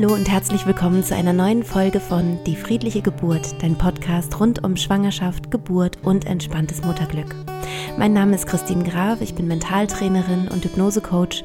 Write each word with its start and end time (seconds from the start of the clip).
Hallo 0.00 0.14
und 0.14 0.30
herzlich 0.30 0.64
willkommen 0.64 1.02
zu 1.02 1.16
einer 1.16 1.32
neuen 1.32 1.64
Folge 1.64 1.98
von 1.98 2.38
Die 2.44 2.54
friedliche 2.54 3.02
Geburt, 3.02 3.60
dein 3.60 3.76
Podcast 3.76 4.38
rund 4.38 4.62
um 4.62 4.76
Schwangerschaft, 4.76 5.50
Geburt 5.50 5.98
und 6.04 6.24
entspanntes 6.24 6.84
Mutterglück. 6.84 7.34
Mein 7.96 8.12
Name 8.12 8.36
ist 8.36 8.46
Christine 8.46 8.84
Graf, 8.84 9.20
ich 9.20 9.34
bin 9.34 9.48
Mentaltrainerin 9.48 10.46
und 10.46 10.64
Hypnosecoach. 10.64 11.42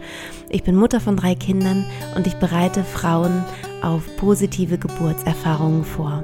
Ich 0.50 0.62
bin 0.62 0.76
Mutter 0.76 1.00
von 1.00 1.18
drei 1.18 1.34
Kindern 1.34 1.84
und 2.16 2.28
ich 2.28 2.36
bereite 2.36 2.84
Frauen 2.84 3.44
auf 3.82 4.04
positive 4.18 4.78
Geburtserfahrungen 4.78 5.84
vor. 5.84 6.24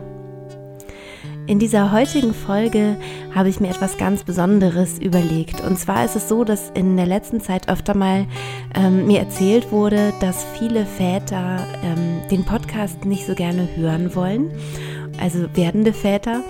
In 1.49 1.57
dieser 1.57 1.91
heutigen 1.91 2.35
Folge 2.35 2.95
habe 3.33 3.49
ich 3.49 3.59
mir 3.59 3.69
etwas 3.69 3.97
ganz 3.97 4.23
Besonderes 4.23 4.99
überlegt. 4.99 5.61
Und 5.61 5.79
zwar 5.79 6.05
ist 6.05 6.15
es 6.15 6.29
so, 6.29 6.43
dass 6.43 6.69
in 6.75 6.95
der 6.95 7.07
letzten 7.07 7.41
Zeit 7.41 7.69
öfter 7.69 7.97
mal 7.97 8.27
ähm, 8.75 9.07
mir 9.07 9.17
erzählt 9.17 9.71
wurde, 9.71 10.13
dass 10.21 10.45
viele 10.59 10.85
Väter 10.85 11.65
ähm, 11.83 12.21
den 12.29 12.45
Podcast 12.45 13.03
nicht 13.03 13.25
so 13.25 13.33
gerne 13.33 13.67
hören 13.75 14.13
wollen. 14.13 14.51
Also 15.19 15.47
werdende 15.55 15.91
Väter. 15.91 16.43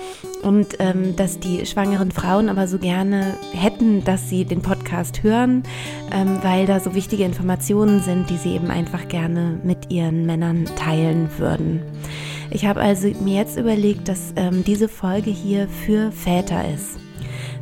Und 0.43 0.75
ähm, 0.79 1.16
dass 1.16 1.39
die 1.39 1.66
schwangeren 1.66 2.11
Frauen 2.11 2.49
aber 2.49 2.67
so 2.67 2.77
gerne 2.77 3.35
hätten, 3.53 4.03
dass 4.03 4.29
sie 4.29 4.43
den 4.43 4.61
Podcast 4.61 5.23
hören, 5.23 5.63
ähm, 6.11 6.39
weil 6.41 6.66
da 6.66 6.81
so 6.81 6.93
wichtige 6.93 7.23
Informationen 7.23 8.02
sind, 8.02 8.29
die 8.29 8.38
sie 8.38 8.53
eben 8.53 8.69
einfach 8.69 9.07
gerne 9.07 9.61
mit 9.63 9.91
ihren 9.91 10.25
Männern 10.25 10.66
teilen 10.75 11.29
würden. 11.38 11.83
Ich 12.52 12.66
habe 12.66 12.81
also 12.81 13.08
mir 13.21 13.35
jetzt 13.35 13.58
überlegt, 13.58 14.08
dass 14.08 14.34
ähm, 14.35 14.63
diese 14.63 14.88
Folge 14.88 15.30
hier 15.30 15.67
für 15.67 16.12
Väter 16.12 16.63
ist. 16.73 16.99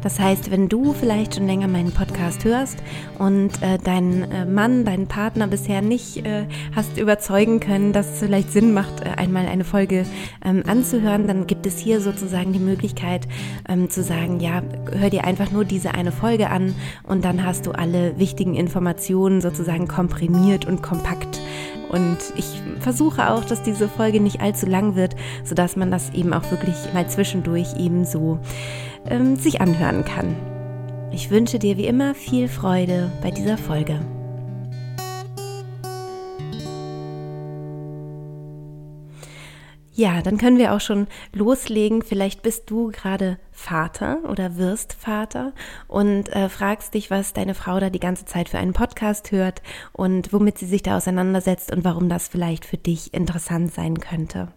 Das 0.02 0.20
heißt, 0.20 0.52
wenn 0.52 0.70
du 0.70 0.94
vielleicht 0.94 1.36
schon 1.36 1.48
länger 1.48 1.68
meinen 1.68 1.92
Podcast 1.92 2.46
hörst 2.46 2.78
und 3.18 3.62
äh, 3.62 3.78
deinen 3.78 4.32
äh, 4.32 4.46
Mann, 4.46 4.86
deinen 4.86 5.08
Partner 5.08 5.48
bisher 5.48 5.82
nicht 5.82 6.26
äh, 6.26 6.46
hast 6.76 6.98
überzeugen 6.98 7.60
können, 7.60 7.94
dass 7.94 8.14
es 8.14 8.20
vielleicht 8.20 8.52
Sinn 8.52 8.74
macht, 8.74 9.02
äh, 9.02 9.10
einmal 9.18 9.48
eine 9.48 9.64
Folge 9.64 10.06
ähm, 10.46 10.64
anzuhören, 10.68 11.28
dann 11.28 11.48
gibt 11.48 11.66
es 11.66 11.80
hier 11.80 12.00
sozusagen 12.00 12.54
die 12.54 12.60
Möglichkeit 12.60 13.28
ähm, 13.68 13.90
zu 13.90 14.04
sagen, 14.04 14.40
ja, 14.40 14.62
hör 14.92 15.10
dir 15.10 15.26
einfach 15.26 15.52
nur 15.52 15.66
diese 15.66 15.94
eine 15.94 16.12
Folge 16.12 16.50
an 16.50 16.76
und 17.04 17.26
dann 17.26 17.44
hast 17.44 17.66
du 17.66 17.72
alle 17.72 18.18
wichtigen 18.20 18.54
Informationen 18.54 19.42
sozusagen 19.42 19.88
komprimiert 19.88 20.66
und 20.66 20.82
kompakt 20.82 21.37
und 21.90 22.18
ich 22.36 22.62
versuche 22.80 23.32
auch, 23.32 23.46
dass 23.46 23.64
diese 23.64 23.88
Folge 23.88 24.20
nicht 24.20 24.42
allzu 24.42 24.66
lang 24.66 24.96
wird, 24.96 25.16
sodass 25.44 25.76
man 25.76 25.92
das 25.92 26.12
eben 26.14 26.34
auch 26.34 26.50
wirklich 26.52 26.76
mal 26.94 27.08
zwischendurch 27.10 27.78
eben 27.78 28.06
so 28.06 28.40
ähm, 29.10 29.36
sich 29.36 29.62
anhören 29.62 30.06
kann. 30.06 30.36
Ich 31.12 31.30
wünsche 31.30 31.60
dir 31.60 31.78
wie 31.78 31.88
immer 31.88 32.14
viel 32.16 32.48
Freude 32.48 33.12
bei 33.22 33.32
dieser 33.32 33.58
Folge. 33.58 34.00
Ja, 39.98 40.22
dann 40.22 40.38
können 40.38 40.60
wir 40.60 40.76
auch 40.76 40.80
schon 40.80 41.08
loslegen. 41.34 42.04
Vielleicht 42.04 42.44
bist 42.44 42.70
du 42.70 42.92
gerade 42.92 43.40
Vater 43.52 44.20
oder 44.30 44.56
wirst 44.56 44.94
Vater 44.94 45.54
und 45.88 46.30
äh, 46.30 46.50
fragst 46.50 46.94
dich, 46.94 47.10
was 47.10 47.34
deine 47.34 47.56
Frau 47.56 47.80
da 47.80 47.90
die 47.90 48.00
ganze 48.00 48.26
Zeit 48.26 48.48
für 48.48 48.60
einen 48.60 48.74
Podcast 48.74 49.32
hört 49.32 49.64
und 49.94 50.32
womit 50.32 50.60
sie 50.60 50.68
sich 50.68 50.84
da 50.84 50.98
auseinandersetzt 50.98 51.72
und 51.72 51.84
warum 51.84 52.10
das 52.10 52.28
vielleicht 52.28 52.64
für 52.64 52.78
dich 52.78 53.12
interessant 53.16 53.74
sein 53.74 54.00
könnte. 54.00 54.50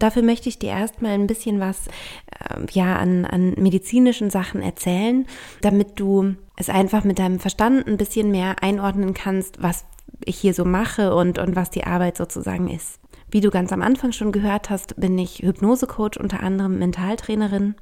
Dafür 0.00 0.22
möchte 0.22 0.48
ich 0.48 0.58
dir 0.58 0.70
erstmal 0.70 1.12
ein 1.12 1.28
bisschen 1.28 1.60
was 1.60 1.86
äh, 1.86 2.66
ja 2.72 2.96
an, 2.96 3.26
an 3.26 3.54
medizinischen 3.58 4.28
Sachen 4.28 4.60
erzählen, 4.60 5.24
damit 5.60 6.00
du 6.00 6.34
es 6.56 6.68
einfach 6.68 7.04
mit 7.04 7.20
deinem 7.20 7.38
Verstand 7.38 7.86
ein 7.86 7.96
bisschen 7.96 8.32
mehr 8.32 8.56
einordnen 8.60 9.14
kannst, 9.14 9.62
was 9.62 9.84
ich 10.24 10.36
hier 10.36 10.52
so 10.52 10.64
mache 10.64 11.14
und, 11.14 11.38
und 11.38 11.54
was 11.54 11.70
die 11.70 11.84
Arbeit 11.84 12.16
sozusagen 12.16 12.68
ist. 12.68 12.98
Wie 13.30 13.42
du 13.42 13.50
ganz 13.50 13.72
am 13.72 13.82
Anfang 13.82 14.12
schon 14.12 14.32
gehört 14.32 14.70
hast, 14.70 14.98
bin 14.98 15.18
ich 15.18 15.40
Hypnosecoach, 15.40 16.18
unter 16.18 16.42
anderem 16.42 16.78
Mentaltrainerin. 16.78 17.74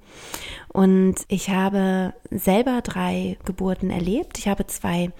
Und 0.69 1.15
ich 1.29 1.51
habe 1.51 2.15
selber 2.33 2.81
drei 2.83 3.39
Geburten 3.45 3.91
erlebt. 3.91 4.39
Ich 4.39 4.49
habe 4.49 4.67
zwei 4.67 5.12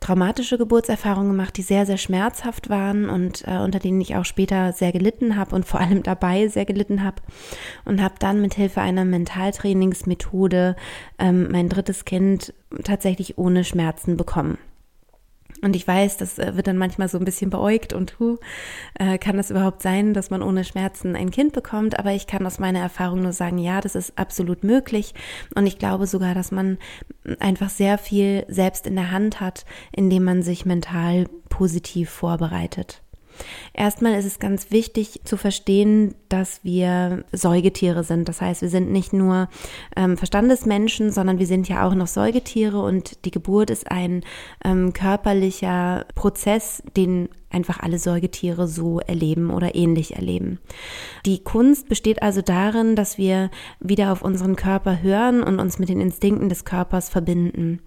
traumatische 0.00 0.56
Geburtserfahrungen 0.56 1.32
gemacht, 1.32 1.56
die 1.58 1.62
sehr, 1.62 1.84
sehr 1.84 1.98
schmerzhaft 1.98 2.70
waren 2.70 3.10
und 3.10 3.46
äh, 3.46 3.58
unter 3.58 3.78
denen 3.78 4.00
ich 4.00 4.16
auch 4.16 4.24
später 4.24 4.72
sehr 4.72 4.92
gelitten 4.92 5.36
habe 5.36 5.54
und 5.54 5.66
vor 5.66 5.80
allem 5.80 6.02
dabei 6.02 6.48
sehr 6.48 6.64
gelitten 6.64 7.04
habe. 7.04 7.22
Und 7.84 8.02
habe 8.02 8.14
dann 8.18 8.40
mit 8.40 8.54
Hilfe 8.54 8.80
einer 8.80 9.04
Mentaltrainingsmethode 9.04 10.74
ähm, 11.18 11.52
mein 11.52 11.68
drittes 11.68 12.06
Kind 12.06 12.54
tatsächlich 12.82 13.36
ohne 13.36 13.62
Schmerzen 13.62 14.16
bekommen. 14.16 14.56
Und 15.62 15.74
ich 15.74 15.86
weiß, 15.86 16.16
das 16.18 16.38
äh, 16.38 16.56
wird 16.56 16.66
dann 16.66 16.76
manchmal 16.76 17.08
so 17.08 17.18
ein 17.18 17.24
bisschen 17.24 17.50
beäugt 17.50 17.92
und 17.92 18.18
hu, 18.18 18.36
äh, 18.98 19.18
kann 19.18 19.36
das 19.36 19.50
überhaupt 19.50 19.82
sein, 19.82 20.14
dass 20.14 20.30
man 20.30 20.42
ohne 20.42 20.64
Schmerzen 20.64 21.16
ein 21.16 21.30
Kind 21.30 21.52
bekommt? 21.52 21.98
Aber 21.98 22.12
ich 22.12 22.26
kann 22.26 22.46
aus 22.46 22.58
meiner 22.58 22.80
Erfahrung 22.80 23.22
nur 23.22 23.32
sagen, 23.32 23.58
ja, 23.58 23.80
das 23.80 23.94
ist 23.94 24.18
absolut 24.18 24.64
möglich. 24.64 25.14
Und 25.54 25.66
ich 25.66 25.78
glaube 25.78 26.06
sogar, 26.06 26.34
dass 26.34 26.50
man 26.50 26.78
einfach 27.40 27.70
sehr 27.70 27.98
viel 27.98 28.44
selbst 28.48 28.86
in 28.86 28.96
der 28.96 29.10
Hand 29.10 29.40
hat, 29.40 29.64
indem 29.92 30.24
man 30.24 30.42
sich 30.42 30.66
mental 30.66 31.26
positiv 31.48 32.10
vorbereitet. 32.10 33.02
Erstmal 33.72 34.18
ist 34.18 34.24
es 34.24 34.38
ganz 34.38 34.70
wichtig 34.70 35.20
zu 35.24 35.36
verstehen, 35.36 36.14
dass 36.28 36.60
wir 36.62 37.24
Säugetiere 37.32 38.04
sind. 38.04 38.28
Das 38.28 38.40
heißt, 38.40 38.62
wir 38.62 38.68
sind 38.68 38.90
nicht 38.90 39.12
nur 39.12 39.48
ähm, 39.96 40.16
Verstandesmenschen, 40.16 41.10
sondern 41.10 41.38
wir 41.38 41.46
sind 41.46 41.68
ja 41.68 41.86
auch 41.86 41.94
noch 41.94 42.06
Säugetiere 42.06 42.80
und 42.80 43.24
die 43.24 43.30
Geburt 43.30 43.70
ist 43.70 43.90
ein 43.90 44.24
ähm, 44.64 44.92
körperlicher 44.92 46.06
Prozess, 46.14 46.82
den 46.96 47.28
einfach 47.50 47.80
alle 47.80 47.98
Säugetiere 47.98 48.66
so 48.68 49.00
erleben 49.00 49.50
oder 49.50 49.74
ähnlich 49.74 50.16
erleben. 50.16 50.58
Die 51.24 51.42
Kunst 51.42 51.88
besteht 51.88 52.22
also 52.22 52.42
darin, 52.42 52.96
dass 52.96 53.18
wir 53.18 53.50
wieder 53.80 54.12
auf 54.12 54.22
unseren 54.22 54.56
Körper 54.56 55.02
hören 55.02 55.42
und 55.42 55.60
uns 55.60 55.78
mit 55.78 55.88
den 55.88 56.00
Instinkten 56.00 56.48
des 56.48 56.64
Körpers 56.64 57.08
verbinden. 57.08 57.80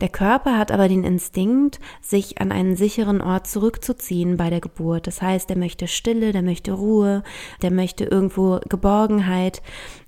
Der 0.00 0.08
Körper 0.08 0.58
hat 0.58 0.70
aber 0.70 0.88
den 0.88 1.04
Instinkt, 1.04 1.80
sich 2.00 2.40
an 2.40 2.52
einen 2.52 2.76
sicheren 2.76 3.20
Ort 3.20 3.46
zurückzuziehen 3.46 4.36
bei 4.36 4.50
der 4.50 4.60
Geburt. 4.60 5.06
Das 5.06 5.22
heißt, 5.22 5.48
der 5.48 5.58
möchte 5.58 5.88
Stille, 5.88 6.32
der 6.32 6.42
möchte 6.42 6.72
Ruhe, 6.72 7.22
der 7.62 7.70
möchte 7.70 8.04
irgendwo 8.04 8.60
Geborgenheit. 8.68 9.62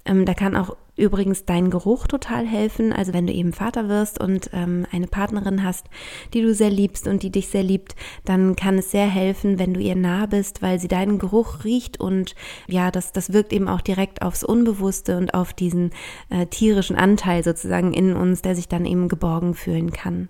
Ähm, 0.05 0.25
da 0.25 0.35
kann 0.35 0.57
auch 0.57 0.77
übrigens 0.99 1.45
dein 1.45 1.71
Geruch 1.71 2.07
total 2.07 2.47
helfen. 2.47 2.93
Also 2.93 3.13
wenn 3.13 3.27
du 3.27 3.33
eben 3.33 3.53
Vater 3.53 3.89
wirst 3.89 4.21
und 4.21 4.51
ähm, 4.53 4.87
eine 4.91 5.07
Partnerin 5.07 5.65
hast, 5.65 5.87
die 6.35 6.43
du 6.43 6.53
sehr 6.55 6.71
liebst 6.71 7.07
und 7.07 7.23
die 7.23 7.31
dich 7.31 7.49
sehr 7.49 7.63
liebt, 7.63 7.95
dann 8.25 8.57
kann 8.57 8.79
es 8.79 8.91
sehr 8.91 9.07
helfen, 9.07 9.59
wenn 9.59 9.75
du 9.75 9.81
ihr 9.81 9.97
nah 9.97 10.27
bist, 10.27 10.63
weil 10.63 10.79
sie 10.79 10.89
deinen 10.89 11.19
Geruch 11.19 11.65
riecht 11.65 12.01
und 12.01 12.35
ja, 12.67 12.91
das, 12.91 13.13
das 13.13 13.33
wirkt 13.33 13.53
eben 13.53 13.69
auch 13.69 13.81
direkt 13.81 14.23
aufs 14.23 14.45
Unbewusste 14.45 15.17
und 15.17 15.35
auf 15.35 15.53
diesen 15.53 15.91
äh, 16.31 16.47
tierischen 16.47 16.97
Anteil 16.97 17.45
sozusagen 17.45 17.93
in 17.93 18.15
uns, 18.15 18.43
der 18.43 18.57
sich 18.57 18.69
dann 18.69 18.85
eben 18.85 19.09
geborgen 19.09 19.55
fühlen 19.55 19.93
kann. 19.93 20.29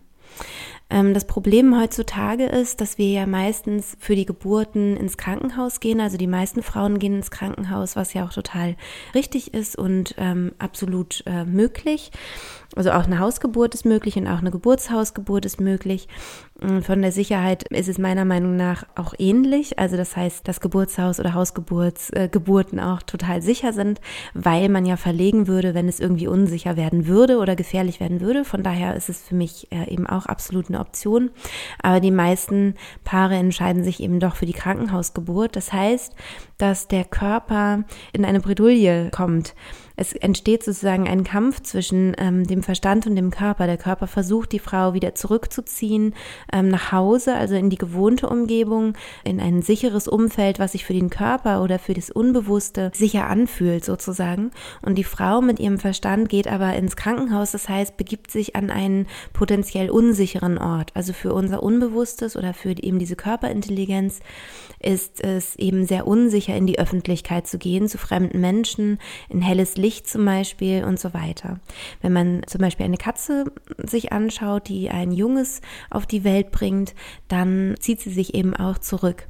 Ähm, 0.90 1.14
das 1.14 1.26
Problem 1.26 1.78
heutzutage 1.78 2.46
ist, 2.46 2.80
dass 2.80 2.98
wir 2.98 3.10
ja 3.10 3.26
meistens 3.26 3.96
für 3.98 4.16
die 4.16 4.26
Geburten 4.26 4.96
ins 4.96 5.16
Krankenhaus 5.16 5.80
gehen. 5.80 6.00
Also 6.00 6.16
die 6.16 6.26
meisten 6.26 6.62
Frauen 6.62 6.98
gehen 6.98 7.16
ins 7.16 7.30
Krankenhaus, 7.30 7.96
was 7.96 8.14
ja 8.14 8.24
auch 8.24 8.32
total 8.32 8.76
richtig 9.14 9.54
ist 9.54 9.76
und 9.76 10.14
ähm, 10.18 10.52
absolut 10.58 11.22
äh, 11.26 11.44
möglich. 11.44 12.10
Also 12.76 12.90
auch 12.92 13.04
eine 13.04 13.18
Hausgeburt 13.18 13.74
ist 13.74 13.86
möglich 13.86 14.16
und 14.16 14.26
auch 14.26 14.38
eine 14.38 14.50
Geburtshausgeburt 14.50 15.46
ist 15.46 15.58
möglich. 15.58 16.06
Von 16.82 17.02
der 17.02 17.12
Sicherheit 17.12 17.62
ist 17.68 17.88
es 17.88 17.98
meiner 17.98 18.24
Meinung 18.24 18.56
nach 18.56 18.84
auch 18.96 19.14
ähnlich. 19.16 19.78
Also 19.78 19.96
das 19.96 20.16
heißt, 20.16 20.46
dass 20.46 20.60
Geburtshaus- 20.60 21.20
oder 21.20 21.32
Hausgeburten 21.32 22.78
äh, 22.78 22.82
auch 22.82 23.02
total 23.02 23.42
sicher 23.42 23.72
sind, 23.72 24.00
weil 24.34 24.68
man 24.68 24.84
ja 24.84 24.96
verlegen 24.96 25.46
würde, 25.46 25.74
wenn 25.74 25.88
es 25.88 26.00
irgendwie 26.00 26.26
unsicher 26.26 26.76
werden 26.76 27.06
würde 27.06 27.38
oder 27.38 27.56
gefährlich 27.56 28.00
werden 28.00 28.20
würde. 28.20 28.44
Von 28.44 28.62
daher 28.62 28.96
ist 28.96 29.08
es 29.08 29.22
für 29.22 29.36
mich 29.36 29.68
äh, 29.70 29.88
eben 29.88 30.06
auch 30.06 30.26
absolut 30.26 30.68
eine 30.68 30.77
Option. 30.80 31.30
Aber 31.82 32.00
die 32.00 32.10
meisten 32.10 32.74
Paare 33.04 33.36
entscheiden 33.36 33.84
sich 33.84 34.00
eben 34.02 34.20
doch 34.20 34.36
für 34.36 34.46
die 34.46 34.52
Krankenhausgeburt. 34.52 35.56
Das 35.56 35.72
heißt, 35.72 36.14
dass 36.56 36.88
der 36.88 37.04
Körper 37.04 37.84
in 38.12 38.24
eine 38.24 38.40
Bredouille 38.40 39.10
kommt 39.10 39.54
es 39.98 40.12
entsteht 40.12 40.62
sozusagen 40.62 41.08
ein 41.08 41.24
Kampf 41.24 41.60
zwischen 41.62 42.14
ähm, 42.18 42.46
dem 42.46 42.62
Verstand 42.62 43.08
und 43.08 43.16
dem 43.16 43.32
Körper. 43.32 43.66
Der 43.66 43.76
Körper 43.76 44.06
versucht, 44.06 44.52
die 44.52 44.60
Frau 44.60 44.94
wieder 44.94 45.16
zurückzuziehen 45.16 46.14
ähm, 46.52 46.68
nach 46.68 46.92
Hause, 46.92 47.34
also 47.34 47.56
in 47.56 47.68
die 47.68 47.78
gewohnte 47.78 48.28
Umgebung, 48.28 48.94
in 49.24 49.40
ein 49.40 49.60
sicheres 49.60 50.06
Umfeld, 50.06 50.60
was 50.60 50.72
sich 50.72 50.84
für 50.84 50.92
den 50.92 51.10
Körper 51.10 51.64
oder 51.64 51.80
für 51.80 51.94
das 51.94 52.10
Unbewusste 52.10 52.92
sicher 52.94 53.26
anfühlt 53.26 53.84
sozusagen. 53.84 54.52
Und 54.82 54.96
die 54.96 55.04
Frau 55.04 55.40
mit 55.40 55.58
ihrem 55.58 55.78
Verstand 55.78 56.28
geht 56.28 56.46
aber 56.46 56.74
ins 56.74 56.94
Krankenhaus, 56.94 57.50
das 57.50 57.68
heißt, 57.68 57.96
begibt 57.96 58.30
sich 58.30 58.54
an 58.54 58.70
einen 58.70 59.08
potenziell 59.32 59.90
unsicheren 59.90 60.58
Ort. 60.58 60.92
Also 60.94 61.12
für 61.12 61.34
unser 61.34 61.60
Unbewusstes 61.64 62.36
oder 62.36 62.54
für 62.54 62.70
eben 62.70 63.00
diese 63.00 63.16
Körperintelligenz 63.16 64.20
ist 64.80 65.24
es 65.24 65.56
eben 65.56 65.86
sehr 65.86 66.06
unsicher, 66.06 66.54
in 66.54 66.68
die 66.68 66.78
Öffentlichkeit 66.78 67.48
zu 67.48 67.58
gehen, 67.58 67.88
zu 67.88 67.98
fremden 67.98 68.40
Menschen, 68.40 69.00
in 69.28 69.42
helles 69.42 69.76
Licht 69.76 69.87
Licht 69.88 70.06
zum 70.06 70.26
Beispiel 70.26 70.84
und 70.84 71.00
so 71.00 71.14
weiter. 71.14 71.60
Wenn 72.02 72.12
man 72.12 72.42
zum 72.46 72.60
Beispiel 72.60 72.84
eine 72.84 72.98
Katze 72.98 73.46
sich 73.78 74.12
anschaut, 74.12 74.68
die 74.68 74.90
ein 74.90 75.12
Junges 75.12 75.62
auf 75.88 76.04
die 76.04 76.24
Welt 76.24 76.50
bringt, 76.50 76.94
dann 77.28 77.74
zieht 77.80 78.02
sie 78.02 78.10
sich 78.10 78.34
eben 78.34 78.54
auch 78.54 78.76
zurück. 78.76 79.26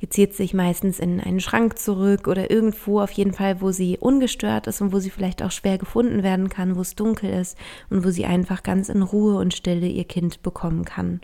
Die 0.00 0.08
zieht 0.08 0.34
sich 0.34 0.54
meistens 0.54 0.98
in 0.98 1.20
einen 1.20 1.40
Schrank 1.40 1.78
zurück 1.78 2.26
oder 2.26 2.50
irgendwo 2.50 3.02
auf 3.02 3.10
jeden 3.10 3.34
Fall, 3.34 3.60
wo 3.60 3.70
sie 3.70 3.98
ungestört 3.98 4.66
ist 4.66 4.80
und 4.80 4.94
wo 4.94 4.98
sie 4.98 5.10
vielleicht 5.10 5.42
auch 5.42 5.50
schwer 5.50 5.76
gefunden 5.76 6.22
werden 6.22 6.48
kann, 6.48 6.76
wo 6.76 6.80
es 6.80 6.94
dunkel 6.94 7.28
ist 7.28 7.58
und 7.90 8.02
wo 8.02 8.08
sie 8.08 8.24
einfach 8.24 8.62
ganz 8.62 8.88
in 8.88 9.02
Ruhe 9.02 9.36
und 9.36 9.52
Stille 9.52 9.88
ihr 9.88 10.04
Kind 10.04 10.42
bekommen 10.42 10.86
kann. 10.86 11.20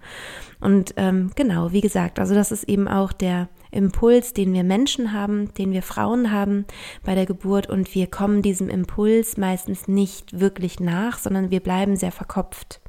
Und 0.60 0.92
ähm, 0.98 1.30
genau, 1.36 1.72
wie 1.72 1.80
gesagt, 1.80 2.18
also 2.18 2.34
das 2.34 2.52
ist 2.52 2.64
eben 2.64 2.86
auch 2.86 3.12
der 3.12 3.48
Impuls, 3.74 4.32
den 4.32 4.52
wir 4.52 4.64
Menschen 4.64 5.12
haben, 5.12 5.52
den 5.54 5.72
wir 5.72 5.82
Frauen 5.82 6.30
haben 6.30 6.64
bei 7.04 7.14
der 7.14 7.26
Geburt 7.26 7.68
und 7.68 7.94
wir 7.94 8.06
kommen 8.06 8.42
diesem 8.42 8.68
Impuls 8.68 9.36
meistens 9.36 9.88
nicht 9.88 10.40
wirklich 10.40 10.80
nach, 10.80 11.18
sondern 11.18 11.50
wir 11.50 11.60
bleiben 11.60 11.96
sehr 11.96 12.12
verkopft. 12.12 12.80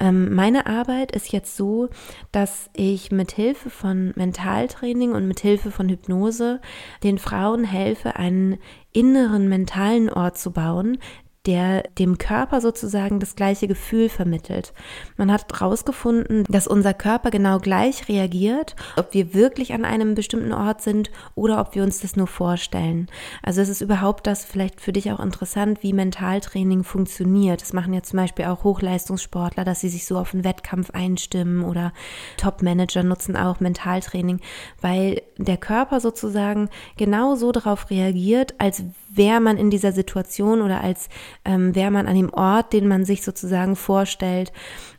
Ähm, 0.00 0.34
meine 0.34 0.66
Arbeit 0.66 1.12
ist 1.12 1.30
jetzt 1.30 1.56
so, 1.56 1.90
dass 2.32 2.70
ich 2.74 3.12
mit 3.12 3.32
Hilfe 3.32 3.68
von 3.68 4.12
Mentaltraining 4.16 5.12
und 5.12 5.28
mit 5.28 5.40
Hilfe 5.40 5.70
von 5.70 5.88
Hypnose 5.88 6.60
den 7.02 7.18
Frauen 7.18 7.64
helfe, 7.64 8.16
einen 8.16 8.58
inneren 8.92 9.48
mentalen 9.48 10.08
Ort 10.08 10.38
zu 10.38 10.52
bauen, 10.52 10.98
der 11.46 11.84
dem 11.98 12.18
Körper 12.18 12.60
sozusagen 12.60 13.18
das 13.18 13.34
gleiche 13.34 13.66
Gefühl 13.66 14.10
vermittelt. 14.10 14.74
Man 15.16 15.32
hat 15.32 15.50
herausgefunden, 15.50 16.44
dass 16.48 16.66
unser 16.66 16.92
Körper 16.92 17.30
genau 17.30 17.58
gleich 17.58 18.08
reagiert, 18.08 18.76
ob 18.96 19.14
wir 19.14 19.32
wirklich 19.32 19.72
an 19.72 19.86
einem 19.86 20.14
bestimmten 20.14 20.52
Ort 20.52 20.82
sind 20.82 21.10
oder 21.34 21.60
ob 21.60 21.74
wir 21.74 21.82
uns 21.82 22.00
das 22.00 22.14
nur 22.14 22.26
vorstellen. 22.26 23.08
Also 23.42 23.62
es 23.62 23.70
ist 23.70 23.80
überhaupt 23.80 24.26
das 24.26 24.44
vielleicht 24.44 24.82
für 24.82 24.92
dich 24.92 25.10
auch 25.12 25.20
interessant, 25.20 25.82
wie 25.82 25.94
Mentaltraining 25.94 26.84
funktioniert. 26.84 27.62
Das 27.62 27.72
machen 27.72 27.94
ja 27.94 28.02
zum 28.02 28.18
Beispiel 28.18 28.44
auch 28.44 28.62
Hochleistungssportler, 28.62 29.64
dass 29.64 29.80
sie 29.80 29.88
sich 29.88 30.04
so 30.04 30.18
auf 30.18 30.34
einen 30.34 30.44
Wettkampf 30.44 30.90
einstimmen 30.90 31.64
oder 31.64 31.94
Top-Manager 32.36 33.02
nutzen 33.02 33.36
auch 33.36 33.60
Mentaltraining, 33.60 34.40
weil 34.82 35.22
der 35.38 35.56
Körper 35.56 36.00
sozusagen 36.00 36.68
genau 36.98 37.34
so 37.34 37.50
darauf 37.50 37.88
reagiert, 37.88 38.54
als 38.58 38.84
wäre 39.12 39.40
man 39.40 39.56
in 39.56 39.70
dieser 39.70 39.92
Situation 39.92 40.62
oder 40.62 40.82
als 40.82 41.08
ähm, 41.44 41.74
wäre 41.74 41.90
man 41.90 42.06
an 42.06 42.14
dem 42.14 42.32
Ort, 42.32 42.72
den 42.72 42.86
man 42.88 43.04
sich 43.04 43.22
sozusagen 43.22 43.76
vorstellt. 43.76 44.52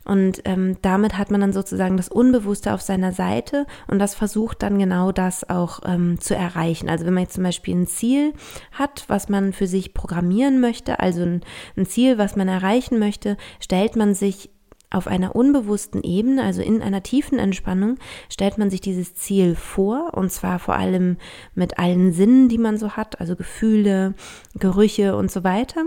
Und 0.04 0.42
ähm, 0.44 0.76
damit 0.82 1.16
hat 1.16 1.30
man 1.30 1.40
dann 1.40 1.52
sozusagen 1.52 1.96
das 1.96 2.08
Unbewusste 2.08 2.74
auf 2.74 2.82
seiner 2.82 3.12
Seite 3.12 3.66
und 3.86 3.98
das 3.98 4.14
versucht 4.14 4.62
dann 4.62 4.78
genau 4.78 5.12
das 5.12 5.48
auch 5.48 5.80
ähm, 5.84 6.20
zu 6.20 6.34
erreichen. 6.34 6.88
Also 6.88 7.06
wenn 7.06 7.14
man 7.14 7.22
jetzt 7.22 7.34
zum 7.34 7.44
Beispiel 7.44 7.76
ein 7.76 7.86
Ziel 7.86 8.32
hat, 8.72 9.04
was 9.06 9.28
man 9.28 9.52
für 9.52 9.66
sich 9.66 9.94
programmieren 9.94 10.60
möchte, 10.60 10.98
also 10.98 11.22
ein, 11.22 11.42
ein 11.76 11.86
Ziel, 11.86 12.18
was 12.18 12.36
man 12.36 12.48
erreichen 12.48 12.98
möchte, 12.98 13.36
stellt 13.60 13.94
man 13.96 14.14
sich 14.14 14.50
auf 14.92 15.06
einer 15.06 15.34
unbewussten 15.34 16.02
Ebene, 16.02 16.42
also 16.42 16.62
in 16.62 16.82
einer 16.82 17.02
tiefen 17.02 17.38
Entspannung, 17.38 17.98
stellt 18.28 18.58
man 18.58 18.70
sich 18.70 18.80
dieses 18.80 19.14
Ziel 19.14 19.54
vor 19.54 20.14
und 20.14 20.30
zwar 20.30 20.58
vor 20.58 20.74
allem 20.74 21.16
mit 21.54 21.78
allen 21.78 22.12
Sinnen, 22.12 22.48
die 22.48 22.58
man 22.58 22.78
so 22.78 22.92
hat, 22.92 23.20
also 23.20 23.36
Gefühle, 23.36 24.14
Gerüche 24.54 25.16
und 25.16 25.30
so 25.30 25.44
weiter. 25.44 25.84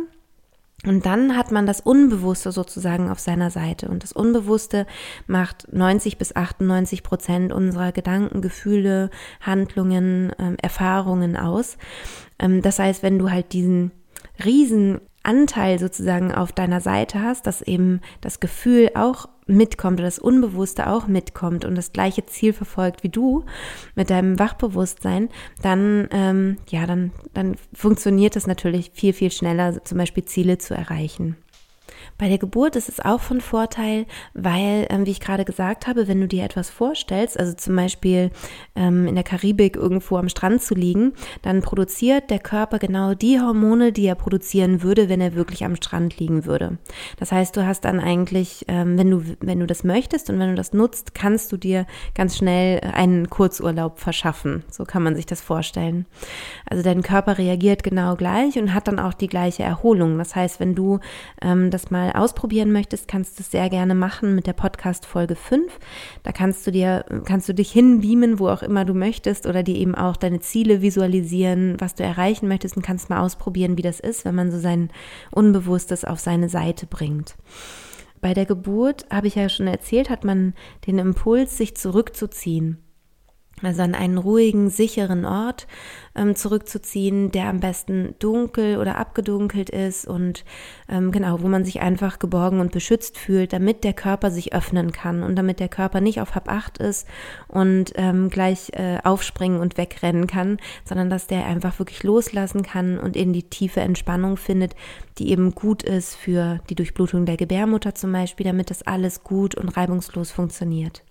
Und 0.85 1.05
dann 1.05 1.35
hat 1.35 1.51
man 1.51 1.65
das 1.65 1.81
Unbewusste 1.81 2.51
sozusagen 2.51 3.09
auf 3.09 3.19
seiner 3.19 3.49
Seite. 3.49 3.87
Und 3.87 4.03
das 4.03 4.11
Unbewusste 4.11 4.85
macht 5.25 5.71
90 5.73 6.17
bis 6.17 6.35
98 6.35 7.01
Prozent 7.01 7.51
unserer 7.51 7.91
Gedanken, 7.91 8.41
Gefühle, 8.41 9.09
Handlungen, 9.41 10.31
äh, 10.33 10.55
Erfahrungen 10.61 11.37
aus. 11.37 11.77
Ähm, 12.37 12.61
das 12.61 12.77
heißt, 12.77 13.01
wenn 13.01 13.17
du 13.17 13.31
halt 13.31 13.53
diesen 13.53 13.91
riesen 14.43 15.01
Anteil 15.25 15.79
sozusagen 15.79 16.33
auf 16.33 16.51
deiner 16.51 16.81
Seite 16.81 17.21
hast, 17.21 17.47
dass 17.47 17.61
eben 17.61 18.01
das 18.21 18.39
Gefühl 18.39 18.91
auch 18.95 19.27
mitkommt 19.47 19.99
oder 19.99 20.07
das 20.07 20.19
Unbewusste 20.19 20.87
auch 20.87 21.07
mitkommt 21.07 21.65
und 21.65 21.75
das 21.75 21.91
gleiche 21.91 22.25
Ziel 22.25 22.53
verfolgt 22.53 23.03
wie 23.03 23.09
du 23.09 23.45
mit 23.95 24.09
deinem 24.09 24.39
Wachbewusstsein, 24.39 25.29
dann 25.61 26.07
ähm, 26.11 26.57
ja, 26.69 26.87
dann 26.87 27.11
dann 27.33 27.55
funktioniert 27.73 28.35
es 28.35 28.47
natürlich 28.47 28.91
viel 28.93 29.13
viel 29.13 29.31
schneller, 29.31 29.83
zum 29.83 29.97
Beispiel 29.97 30.25
Ziele 30.25 30.57
zu 30.57 30.73
erreichen. 30.73 31.37
Bei 32.17 32.29
der 32.29 32.37
Geburt 32.37 32.75
ist 32.75 32.89
es 32.89 32.99
auch 32.99 33.19
von 33.19 33.41
Vorteil, 33.41 34.05
weil, 34.33 34.87
ähm, 34.89 35.05
wie 35.05 35.11
ich 35.11 35.19
gerade 35.19 35.45
gesagt 35.45 35.87
habe, 35.87 36.07
wenn 36.07 36.21
du 36.21 36.27
dir 36.27 36.43
etwas 36.43 36.69
vorstellst, 36.69 37.39
also 37.39 37.53
zum 37.53 37.75
Beispiel 37.75 38.31
ähm, 38.75 39.07
in 39.07 39.15
der 39.15 39.23
Karibik 39.23 39.75
irgendwo 39.75 40.17
am 40.17 40.29
Strand 40.29 40.61
zu 40.61 40.75
liegen, 40.75 41.13
dann 41.41 41.61
produziert 41.61 42.29
der 42.29 42.39
Körper 42.39 42.79
genau 42.79 43.13
die 43.13 43.39
Hormone, 43.39 43.91
die 43.91 44.05
er 44.05 44.15
produzieren 44.15 44.81
würde, 44.83 45.09
wenn 45.09 45.21
er 45.21 45.35
wirklich 45.35 45.63
am 45.65 45.75
Strand 45.75 46.19
liegen 46.19 46.45
würde. 46.45 46.77
Das 47.17 47.31
heißt, 47.31 47.55
du 47.55 47.65
hast 47.65 47.85
dann 47.85 47.99
eigentlich, 47.99 48.65
ähm, 48.67 48.97
wenn 48.97 49.11
du, 49.11 49.23
wenn 49.39 49.59
du 49.59 49.67
das 49.67 49.83
möchtest 49.83 50.29
und 50.29 50.39
wenn 50.39 50.49
du 50.49 50.55
das 50.55 50.73
nutzt, 50.73 51.15
kannst 51.15 51.51
du 51.51 51.57
dir 51.57 51.85
ganz 52.13 52.37
schnell 52.37 52.79
einen 52.81 53.29
Kurzurlaub 53.29 53.99
verschaffen. 53.99 54.63
So 54.69 54.85
kann 54.85 55.03
man 55.03 55.15
sich 55.15 55.25
das 55.25 55.41
vorstellen. 55.41 56.05
Also 56.69 56.83
dein 56.83 57.01
Körper 57.01 57.37
reagiert 57.37 57.83
genau 57.83 58.15
gleich 58.15 58.57
und 58.57 58.73
hat 58.73 58.87
dann 58.87 58.99
auch 58.99 59.13
die 59.13 59.27
gleiche 59.27 59.63
Erholung. 59.63 60.17
Das 60.17 60.35
heißt, 60.35 60.59
wenn 60.59 60.75
du 60.75 60.99
ähm, 61.41 61.71
das 61.71 61.91
mal 61.95 62.11
ausprobieren 62.11 62.73
möchtest, 62.73 63.07
kannst 63.07 63.39
du 63.39 63.41
es 63.41 63.51
sehr 63.51 63.69
gerne 63.69 63.95
machen 63.95 64.35
mit 64.35 64.47
der 64.47 64.53
Podcast 64.53 65.05
Folge 65.05 65.37
5. 65.37 65.79
Da 66.23 66.33
kannst 66.33 66.67
du 66.67 66.71
dir, 66.71 67.05
kannst 67.23 67.47
du 67.47 67.53
dich 67.53 67.71
hinbeamen, 67.71 68.37
wo 68.37 68.49
auch 68.49 68.63
immer 68.63 68.83
du 68.83 68.93
möchtest 68.93 69.45
oder 69.45 69.63
dir 69.63 69.77
eben 69.77 69.95
auch 69.95 70.17
deine 70.17 70.41
Ziele 70.41 70.81
visualisieren, 70.81 71.77
was 71.79 71.95
du 71.95 72.03
erreichen 72.03 72.49
möchtest 72.49 72.75
und 72.75 72.83
kannst 72.83 73.09
mal 73.09 73.21
ausprobieren, 73.21 73.77
wie 73.77 73.81
das 73.81 74.01
ist, 74.01 74.25
wenn 74.25 74.35
man 74.35 74.51
so 74.51 74.59
sein 74.59 74.89
Unbewusstes 75.31 76.03
auf 76.03 76.19
seine 76.19 76.49
Seite 76.49 76.85
bringt. 76.85 77.35
Bei 78.19 78.33
der 78.33 78.45
Geburt, 78.45 79.05
habe 79.09 79.27
ich 79.27 79.35
ja 79.35 79.47
schon 79.47 79.67
erzählt, 79.67 80.09
hat 80.09 80.25
man 80.25 80.53
den 80.87 80.99
Impuls, 80.99 81.55
sich 81.55 81.77
zurückzuziehen 81.77 82.84
also 83.61 83.83
an 83.83 83.95
einen 83.95 84.17
ruhigen, 84.17 84.69
sicheren 84.69 85.25
Ort 85.25 85.67
ähm, 86.13 86.35
zurückzuziehen, 86.35 87.31
der 87.31 87.47
am 87.47 87.59
besten 87.59 88.15
dunkel 88.19 88.77
oder 88.77 88.97
abgedunkelt 88.97 89.69
ist 89.69 90.05
und 90.05 90.43
ähm, 90.89 91.11
genau, 91.11 91.41
wo 91.41 91.47
man 91.47 91.63
sich 91.63 91.79
einfach 91.81 92.19
geborgen 92.19 92.59
und 92.59 92.71
beschützt 92.71 93.17
fühlt, 93.17 93.53
damit 93.53 93.83
der 93.83 93.93
Körper 93.93 94.29
sich 94.29 94.53
öffnen 94.53 94.91
kann 94.91 95.23
und 95.23 95.35
damit 95.35 95.59
der 95.59 95.69
Körper 95.69 96.01
nicht 96.01 96.19
auf 96.19 96.35
Hab 96.35 96.49
acht 96.49 96.77
ist 96.79 97.07
und 97.47 97.93
ähm, 97.95 98.29
gleich 98.29 98.71
äh, 98.73 98.99
aufspringen 99.03 99.59
und 99.59 99.77
wegrennen 99.77 100.27
kann, 100.27 100.57
sondern 100.83 101.09
dass 101.09 101.27
der 101.27 101.45
einfach 101.45 101.79
wirklich 101.79 102.03
loslassen 102.03 102.61
kann 102.61 102.99
und 102.99 103.15
in 103.15 103.31
die 103.31 103.43
tiefe 103.43 103.79
Entspannung 103.79 104.37
findet, 104.37 104.75
die 105.17 105.29
eben 105.29 105.55
gut 105.55 105.81
ist 105.83 106.15
für 106.15 106.59
die 106.69 106.75
Durchblutung 106.75 107.25
der 107.25 107.37
Gebärmutter 107.37 107.95
zum 107.95 108.11
Beispiel, 108.11 108.45
damit 108.45 108.69
das 108.69 108.83
alles 108.83 109.23
gut 109.23 109.55
und 109.55 109.69
reibungslos 109.69 110.31
funktioniert. 110.31 111.03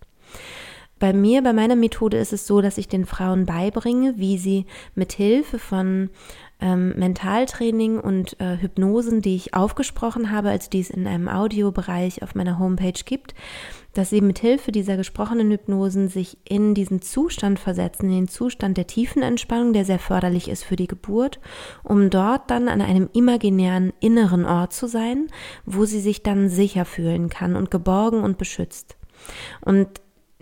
Bei 0.99 1.13
mir, 1.13 1.43
bei 1.43 1.53
meiner 1.53 1.77
Methode 1.77 2.19
ist 2.19 2.33
es 2.33 2.47
so, 2.47 2.61
dass 2.61 2.79
ich 2.79 2.89
den 2.89 3.05
Frauen 3.05 3.47
beibringe, 3.47 4.15
wie 4.17 4.39
sie 4.39 4.67
mit 4.95 5.13
Hilfe 5.13 5.59
von 5.59 6.11
ähm, 6.61 6.95
Mentaltraining 6.97 7.99
und 7.99 8.41
äh, 8.41 8.57
Hypnosen, 8.59 9.21
die 9.21 9.35
ich 9.35 9.55
aufgesprochen 9.55 10.31
habe, 10.31 10.51
als 10.51 10.71
dies 10.71 10.91
in 10.91 11.07
einem 11.07 11.29
Audiobereich 11.29 12.23
auf 12.23 12.35
meiner 12.35 12.59
Homepage 12.59 12.93
gibt, 13.05 13.35
dass 13.93 14.11
sie 14.11 14.21
mit 14.21 14.39
Hilfe 14.39 14.73
dieser 14.73 14.97
gesprochenen 14.97 15.51
Hypnosen 15.51 16.09
sich 16.09 16.39
in 16.49 16.75
diesen 16.75 17.03
Zustand 17.03 17.59
versetzen, 17.59 18.07
in 18.07 18.15
den 18.15 18.29
Zustand 18.29 18.77
der 18.77 18.87
tiefen 18.87 19.23
Entspannung, 19.23 19.73
der 19.73 19.85
sehr 19.85 19.99
förderlich 19.99 20.49
ist 20.49 20.65
für 20.65 20.77
die 20.77 20.89
Geburt, 20.89 21.41
um 21.83 22.09
dort 22.09 22.51
dann 22.51 22.69
an 22.69 22.81
einem 22.81 23.09
imaginären 23.13 23.93
inneren 24.01 24.45
Ort 24.45 24.73
zu 24.73 24.87
sein, 24.87 25.27
wo 25.67 25.85
sie 25.85 26.01
sich 26.01 26.23
dann 26.23 26.49
sicher 26.49 26.85
fühlen 26.85 27.29
kann 27.29 27.57
und 27.57 27.71
geborgen 27.71 28.23
und 28.23 28.39
beschützt. 28.39 28.97
Und 29.61 29.89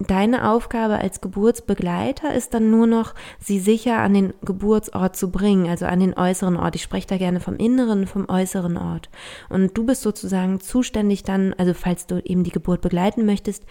Deine 0.07 0.51
Aufgabe 0.51 0.99
als 0.99 1.21
Geburtsbegleiter 1.21 2.35
ist 2.35 2.55
dann 2.55 2.71
nur 2.71 2.87
noch, 2.87 3.15
sie 3.39 3.61
sicher 3.61 3.99
an 3.99 4.15
den 4.15 4.35
Geburtsort 4.43 5.17
zu 5.17 5.31
bringen, 5.31 5.69
also 5.69 5.87
an 5.87 6.01
den 6.01 6.15
äußeren 6.17 6.57
Ort. 6.57 6.75
Ich 6.75 6.83
spreche 6.83 7.07
da 7.07 7.19
gerne 7.19 7.41
vom 7.41 7.57
inneren, 7.57 8.07
vom 8.07 8.29
äußeren 8.29 8.77
Ort. 8.77 9.11
Und 9.49 9.77
du 9.77 9.85
bist 9.85 10.03
sozusagen 10.03 10.61
zuständig 10.61 11.23
dann, 11.23 11.55
also 11.55 11.75
falls 11.75 12.07
du 12.07 12.21
eben 12.25 12.43
die 12.43 12.51
Geburt 12.51 12.81
begleiten 12.81 13.25
möchtest, 13.27 13.65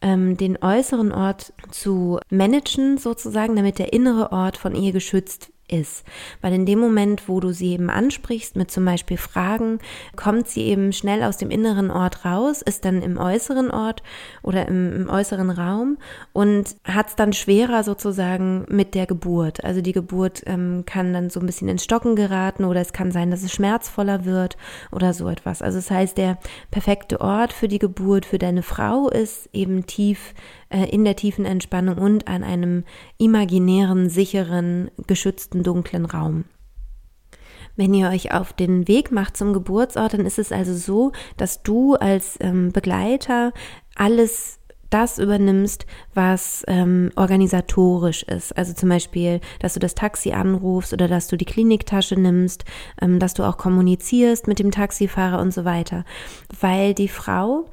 ähm, 0.00 0.36
den 0.36 0.62
äußeren 0.62 1.12
Ort 1.12 1.52
zu 1.70 2.20
managen 2.30 2.96
sozusagen, 2.96 3.56
damit 3.56 3.78
der 3.78 3.92
innere 3.92 4.32
Ort 4.32 4.56
von 4.56 4.74
ihr 4.74 4.92
geschützt 4.92 5.50
ist. 5.68 6.04
Weil 6.40 6.52
in 6.52 6.66
dem 6.66 6.78
Moment, 6.78 7.28
wo 7.28 7.40
du 7.40 7.52
sie 7.52 7.72
eben 7.72 7.90
ansprichst 7.90 8.56
mit 8.56 8.70
zum 8.70 8.84
Beispiel 8.84 9.16
Fragen, 9.16 9.78
kommt 10.14 10.48
sie 10.48 10.62
eben 10.62 10.92
schnell 10.92 11.22
aus 11.22 11.36
dem 11.36 11.50
inneren 11.50 11.90
Ort 11.90 12.24
raus, 12.24 12.62
ist 12.62 12.84
dann 12.84 13.02
im 13.02 13.18
äußeren 13.18 13.70
Ort 13.70 14.02
oder 14.42 14.68
im, 14.68 14.92
im 14.92 15.08
äußeren 15.08 15.50
Raum 15.50 15.98
und 16.32 16.76
hat 16.84 17.08
es 17.08 17.16
dann 17.16 17.32
schwerer 17.32 17.82
sozusagen 17.82 18.64
mit 18.68 18.94
der 18.94 19.06
Geburt. 19.06 19.64
Also 19.64 19.80
die 19.80 19.92
Geburt 19.92 20.42
ähm, 20.46 20.84
kann 20.86 21.12
dann 21.12 21.30
so 21.30 21.40
ein 21.40 21.46
bisschen 21.46 21.68
ins 21.68 21.84
Stocken 21.84 22.16
geraten 22.16 22.64
oder 22.64 22.80
es 22.80 22.92
kann 22.92 23.10
sein, 23.10 23.30
dass 23.30 23.42
es 23.42 23.52
schmerzvoller 23.52 24.24
wird 24.24 24.56
oder 24.92 25.14
so 25.14 25.28
etwas. 25.28 25.62
Also 25.62 25.78
das 25.78 25.90
heißt, 25.90 26.16
der 26.16 26.38
perfekte 26.70 27.20
Ort 27.20 27.52
für 27.52 27.68
die 27.68 27.78
Geburt 27.78 28.24
für 28.24 28.38
deine 28.38 28.62
Frau 28.62 29.08
ist 29.08 29.48
eben 29.52 29.86
tief 29.86 30.34
in 30.84 31.04
der 31.04 31.16
tiefen 31.16 31.44
Entspannung 31.44 31.98
und 31.98 32.28
an 32.28 32.44
einem 32.44 32.84
imaginären, 33.18 34.08
sicheren, 34.08 34.90
geschützten, 35.06 35.62
dunklen 35.62 36.04
Raum. 36.04 36.44
Wenn 37.76 37.92
ihr 37.92 38.08
euch 38.08 38.32
auf 38.32 38.52
den 38.54 38.88
Weg 38.88 39.12
macht 39.12 39.36
zum 39.36 39.52
Geburtsort, 39.52 40.14
dann 40.14 40.24
ist 40.24 40.38
es 40.38 40.50
also 40.50 40.74
so, 40.74 41.12
dass 41.36 41.62
du 41.62 41.94
als 41.94 42.38
ähm, 42.40 42.72
Begleiter 42.72 43.52
alles 43.94 44.60
das 44.90 45.18
übernimmst, 45.18 45.86
was 46.14 46.64
ähm, 46.68 47.10
organisatorisch 47.16 48.22
ist. 48.22 48.56
Also 48.56 48.72
zum 48.72 48.88
Beispiel, 48.88 49.40
dass 49.58 49.74
du 49.74 49.80
das 49.80 49.94
Taxi 49.94 50.32
anrufst 50.32 50.92
oder 50.92 51.08
dass 51.08 51.28
du 51.28 51.36
die 51.36 51.44
Kliniktasche 51.44 52.18
nimmst, 52.18 52.64
ähm, 53.00 53.18
dass 53.18 53.34
du 53.34 53.42
auch 53.42 53.56
kommunizierst 53.56 54.46
mit 54.46 54.58
dem 54.58 54.70
Taxifahrer 54.70 55.40
und 55.40 55.52
so 55.52 55.64
weiter. 55.64 56.04
Weil 56.60 56.94
die 56.94 57.08
Frau 57.08 57.66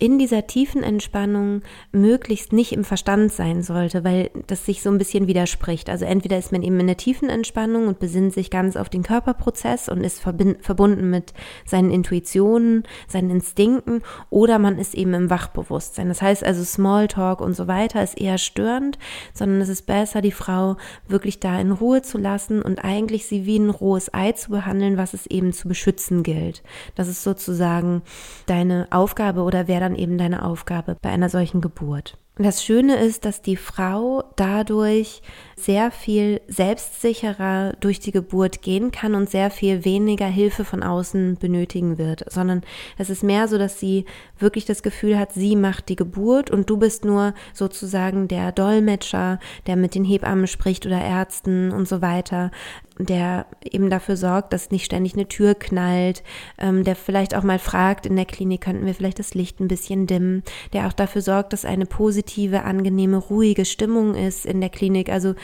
in 0.00 0.18
dieser 0.18 0.46
tiefen 0.46 0.84
Entspannung 0.84 1.62
möglichst 1.90 2.52
nicht 2.52 2.72
im 2.72 2.84
Verstand 2.84 3.32
sein 3.32 3.62
sollte, 3.62 4.04
weil 4.04 4.30
das 4.46 4.64
sich 4.64 4.80
so 4.80 4.90
ein 4.90 4.98
bisschen 4.98 5.26
widerspricht. 5.26 5.90
Also 5.90 6.04
entweder 6.04 6.38
ist 6.38 6.52
man 6.52 6.62
eben 6.62 6.78
in 6.78 6.86
der 6.86 6.96
tiefen 6.96 7.28
Entspannung 7.28 7.88
und 7.88 7.98
besinnt 7.98 8.32
sich 8.32 8.50
ganz 8.50 8.76
auf 8.76 8.88
den 8.88 9.02
Körperprozess 9.02 9.88
und 9.88 10.04
ist 10.04 10.20
verbunden 10.20 11.10
mit 11.10 11.32
seinen 11.66 11.90
Intuitionen, 11.90 12.84
seinen 13.08 13.30
Instinkten, 13.30 14.02
oder 14.30 14.60
man 14.60 14.78
ist 14.78 14.94
eben 14.94 15.14
im 15.14 15.30
Wachbewusstsein. 15.30 16.08
Das 16.08 16.22
heißt 16.22 16.44
also 16.44 16.62
Smalltalk 16.62 17.40
und 17.40 17.54
so 17.54 17.66
weiter 17.66 18.00
ist 18.02 18.20
eher 18.20 18.38
störend, 18.38 18.98
sondern 19.34 19.60
es 19.60 19.68
ist 19.68 19.86
besser, 19.86 20.20
die 20.20 20.30
Frau 20.30 20.76
wirklich 21.08 21.40
da 21.40 21.58
in 21.60 21.72
Ruhe 21.72 22.02
zu 22.02 22.18
lassen 22.18 22.62
und 22.62 22.84
eigentlich 22.84 23.26
sie 23.26 23.46
wie 23.46 23.58
ein 23.58 23.70
rohes 23.70 24.14
Ei 24.14 24.30
zu 24.30 24.50
behandeln, 24.50 24.96
was 24.96 25.12
es 25.12 25.26
eben 25.26 25.52
zu 25.52 25.66
beschützen 25.66 26.22
gilt. 26.22 26.62
Das 26.94 27.08
ist 27.08 27.24
sozusagen 27.24 28.02
deine 28.46 28.86
Aufgabe 28.90 29.42
oder 29.42 29.66
wer 29.66 29.87
dann 29.88 29.96
eben 29.96 30.18
deine 30.18 30.44
Aufgabe 30.44 30.96
bei 31.00 31.08
einer 31.08 31.28
solchen 31.28 31.60
Geburt. 31.60 32.18
Das 32.40 32.62
Schöne 32.62 32.96
ist, 32.96 33.24
dass 33.24 33.42
die 33.42 33.56
Frau 33.56 34.22
dadurch 34.36 35.22
sehr 35.56 35.90
viel 35.90 36.40
selbstsicherer 36.46 37.72
durch 37.80 37.98
die 37.98 38.12
Geburt 38.12 38.62
gehen 38.62 38.92
kann 38.92 39.16
und 39.16 39.28
sehr 39.28 39.50
viel 39.50 39.84
weniger 39.84 40.26
Hilfe 40.26 40.64
von 40.64 40.84
außen 40.84 41.36
benötigen 41.38 41.98
wird, 41.98 42.24
sondern 42.32 42.62
es 42.96 43.10
ist 43.10 43.24
mehr 43.24 43.48
so, 43.48 43.58
dass 43.58 43.80
sie 43.80 44.04
wirklich 44.38 44.64
das 44.66 44.84
Gefühl 44.84 45.18
hat, 45.18 45.32
sie 45.32 45.56
macht 45.56 45.88
die 45.88 45.96
Geburt 45.96 46.48
und 46.48 46.70
du 46.70 46.76
bist 46.76 47.04
nur 47.04 47.34
sozusagen 47.54 48.28
der 48.28 48.52
Dolmetscher, 48.52 49.40
der 49.66 49.74
mit 49.74 49.96
den 49.96 50.04
Hebammen 50.04 50.46
spricht 50.46 50.86
oder 50.86 51.00
Ärzten 51.00 51.72
und 51.72 51.88
so 51.88 52.02
weiter, 52.02 52.52
der 52.98 53.46
eben 53.64 53.90
dafür 53.90 54.16
sorgt, 54.16 54.52
dass 54.52 54.70
nicht 54.70 54.84
ständig 54.84 55.14
eine 55.14 55.28
Tür 55.28 55.54
knallt, 55.54 56.22
ähm, 56.58 56.84
der 56.84 56.96
vielleicht 56.96 57.34
auch 57.34 57.42
mal 57.42 57.58
fragt, 57.58 58.06
in 58.06 58.16
der 58.16 58.24
Klinik 58.24 58.60
könnten 58.60 58.86
wir 58.86 58.94
vielleicht 58.94 59.18
das 59.18 59.34
Licht 59.34 59.60
ein 59.60 59.68
bisschen 59.68 60.06
dimmen, 60.06 60.42
der 60.72 60.86
auch 60.86 60.92
dafür 60.92 61.22
sorgt, 61.22 61.52
dass 61.52 61.64
eine 61.64 61.86
positive, 61.86 62.27
angenehme, 62.64 63.16
ruhige 63.16 63.64
Stimmung 63.64 64.14
ist 64.14 64.46
in 64.46 64.60
der 64.60 64.70
Klinik. 64.70 65.10
Also 65.10 65.34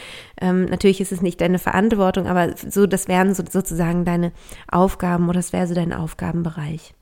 ähm, 0.41 0.67
natürlich 0.67 1.01
ist 1.01 1.13
es 1.13 1.23
nicht 1.23 1.41
deine 1.41 1.59
Verantwortung, 1.59 2.27
aber 2.27 2.55
so, 2.57 2.87
das 2.87 3.09
wären 3.09 3.35
so, 3.35 3.43
sozusagen 3.49 4.05
deine 4.05 4.33
Aufgaben 4.71 5.29
oder 5.29 5.39
das 5.39 5.53
wäre 5.53 5.67
so 5.67 5.75
dein 5.75 5.93
Aufgabenbereich. 5.93 6.95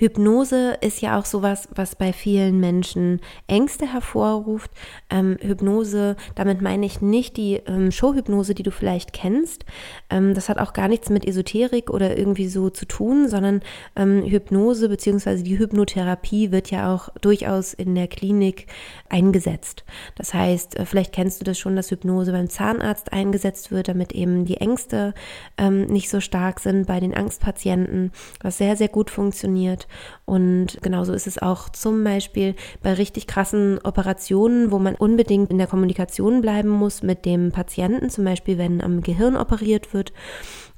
Hypnose 0.00 0.78
ist 0.80 1.02
ja 1.02 1.18
auch 1.18 1.26
sowas, 1.26 1.68
was 1.74 1.94
bei 1.94 2.14
vielen 2.14 2.58
Menschen 2.58 3.20
Ängste 3.48 3.92
hervorruft. 3.92 4.70
Ähm, 5.10 5.36
Hypnose, 5.42 6.16
damit 6.34 6.62
meine 6.62 6.86
ich 6.86 7.02
nicht 7.02 7.36
die 7.36 7.60
ähm, 7.66 7.92
Showhypnose, 7.92 8.54
die 8.54 8.62
du 8.62 8.70
vielleicht 8.70 9.12
kennst. 9.12 9.66
Ähm, 10.08 10.32
das 10.32 10.48
hat 10.48 10.56
auch 10.56 10.72
gar 10.72 10.88
nichts 10.88 11.10
mit 11.10 11.26
Esoterik 11.26 11.90
oder 11.90 12.16
irgendwie 12.16 12.48
so 12.48 12.70
zu 12.70 12.86
tun, 12.86 13.28
sondern 13.28 13.60
ähm, 13.94 14.22
Hypnose 14.24 14.88
bzw. 14.88 15.42
die 15.42 15.58
Hypnotherapie 15.58 16.50
wird 16.50 16.70
ja 16.70 16.94
auch 16.94 17.10
durchaus 17.20 17.74
in 17.74 17.94
der 17.94 18.08
Klinik 18.08 18.68
eingesetzt. 19.10 19.84
Das 20.14 20.32
heißt, 20.32 20.78
äh, 20.78 20.86
vielleicht 20.86 21.12
kennst 21.12 21.42
du 21.42 21.44
das 21.44 21.58
schon, 21.58 21.76
dass 21.76 21.90
Hypnose 21.90 22.32
beim 22.32 22.48
Zahnarzt 22.48 23.12
eingesetzt 23.12 23.70
wird, 23.70 23.88
damit 23.88 24.12
eben 24.12 24.46
die 24.46 24.56
Ängste 24.56 25.12
ähm, 25.58 25.88
nicht 25.88 26.08
so 26.08 26.20
stark 26.20 26.58
sind 26.58 26.86
bei 26.86 27.00
den 27.00 27.12
Angstpatienten, 27.12 28.12
was 28.40 28.56
sehr, 28.56 28.76
sehr 28.76 28.88
gut 28.88 29.10
funktioniert. 29.10 29.88
Und 30.24 30.78
genauso 30.82 31.12
ist 31.12 31.26
es 31.26 31.40
auch 31.40 31.68
zum 31.68 32.02
Beispiel 32.04 32.54
bei 32.82 32.92
richtig 32.92 33.26
krassen 33.26 33.78
Operationen, 33.82 34.70
wo 34.70 34.78
man 34.78 34.94
unbedingt 34.94 35.50
in 35.50 35.58
der 35.58 35.66
Kommunikation 35.66 36.40
bleiben 36.40 36.68
muss 36.68 37.02
mit 37.02 37.24
dem 37.24 37.52
Patienten, 37.52 38.10
zum 38.10 38.24
Beispiel 38.24 38.58
wenn 38.58 38.80
am 38.80 39.02
Gehirn 39.02 39.36
operiert 39.36 39.92
wird 39.94 40.12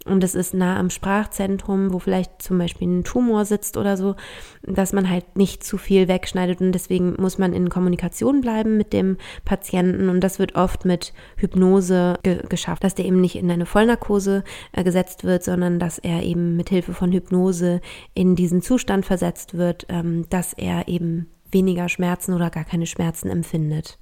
und 0.06 0.24
es 0.24 0.34
ist 0.34 0.54
nah 0.54 0.78
am 0.78 0.90
Sprachzentrum, 0.90 1.92
wo 1.92 1.98
vielleicht 1.98 2.42
zum 2.42 2.58
Beispiel 2.58 2.88
ein 2.88 3.04
Tumor 3.04 3.44
sitzt 3.44 3.76
oder 3.76 3.96
so, 3.96 4.16
dass 4.62 4.92
man 4.92 5.08
halt 5.08 5.36
nicht 5.36 5.64
zu 5.64 5.78
viel 5.78 6.08
wegschneidet 6.08 6.60
und 6.60 6.72
deswegen 6.72 7.14
muss 7.20 7.38
man 7.38 7.52
in 7.52 7.68
Kommunikation 7.68 8.40
bleiben 8.40 8.76
mit 8.76 8.92
dem 8.92 9.16
Patienten 9.44 10.08
und 10.08 10.20
das 10.20 10.38
wird 10.38 10.54
oft 10.54 10.84
mit 10.84 11.12
Hypnose 11.36 12.18
ge 12.22 12.42
geschafft, 12.48 12.84
dass 12.84 12.94
der 12.94 13.04
eben 13.04 13.20
nicht 13.20 13.36
in 13.36 13.50
eine 13.50 13.66
Vollnarkose 13.66 14.44
äh, 14.72 14.84
gesetzt 14.84 15.24
wird, 15.24 15.44
sondern 15.44 15.78
dass 15.78 15.98
er 15.98 16.22
eben 16.22 16.56
mit 16.56 16.68
Hilfe 16.68 16.94
von 16.94 17.12
Hypnose 17.12 17.80
in 18.14 18.34
diesen 18.34 18.62
Zustand 18.62 19.06
versetzt 19.06 19.54
wird, 19.54 19.86
ähm, 19.88 20.26
dass 20.30 20.52
er 20.52 20.88
eben 20.88 21.28
weniger 21.52 21.88
Schmerzen 21.88 22.32
oder 22.32 22.50
gar 22.50 22.64
keine 22.64 22.86
Schmerzen 22.86 23.28
empfindet. 23.28 23.98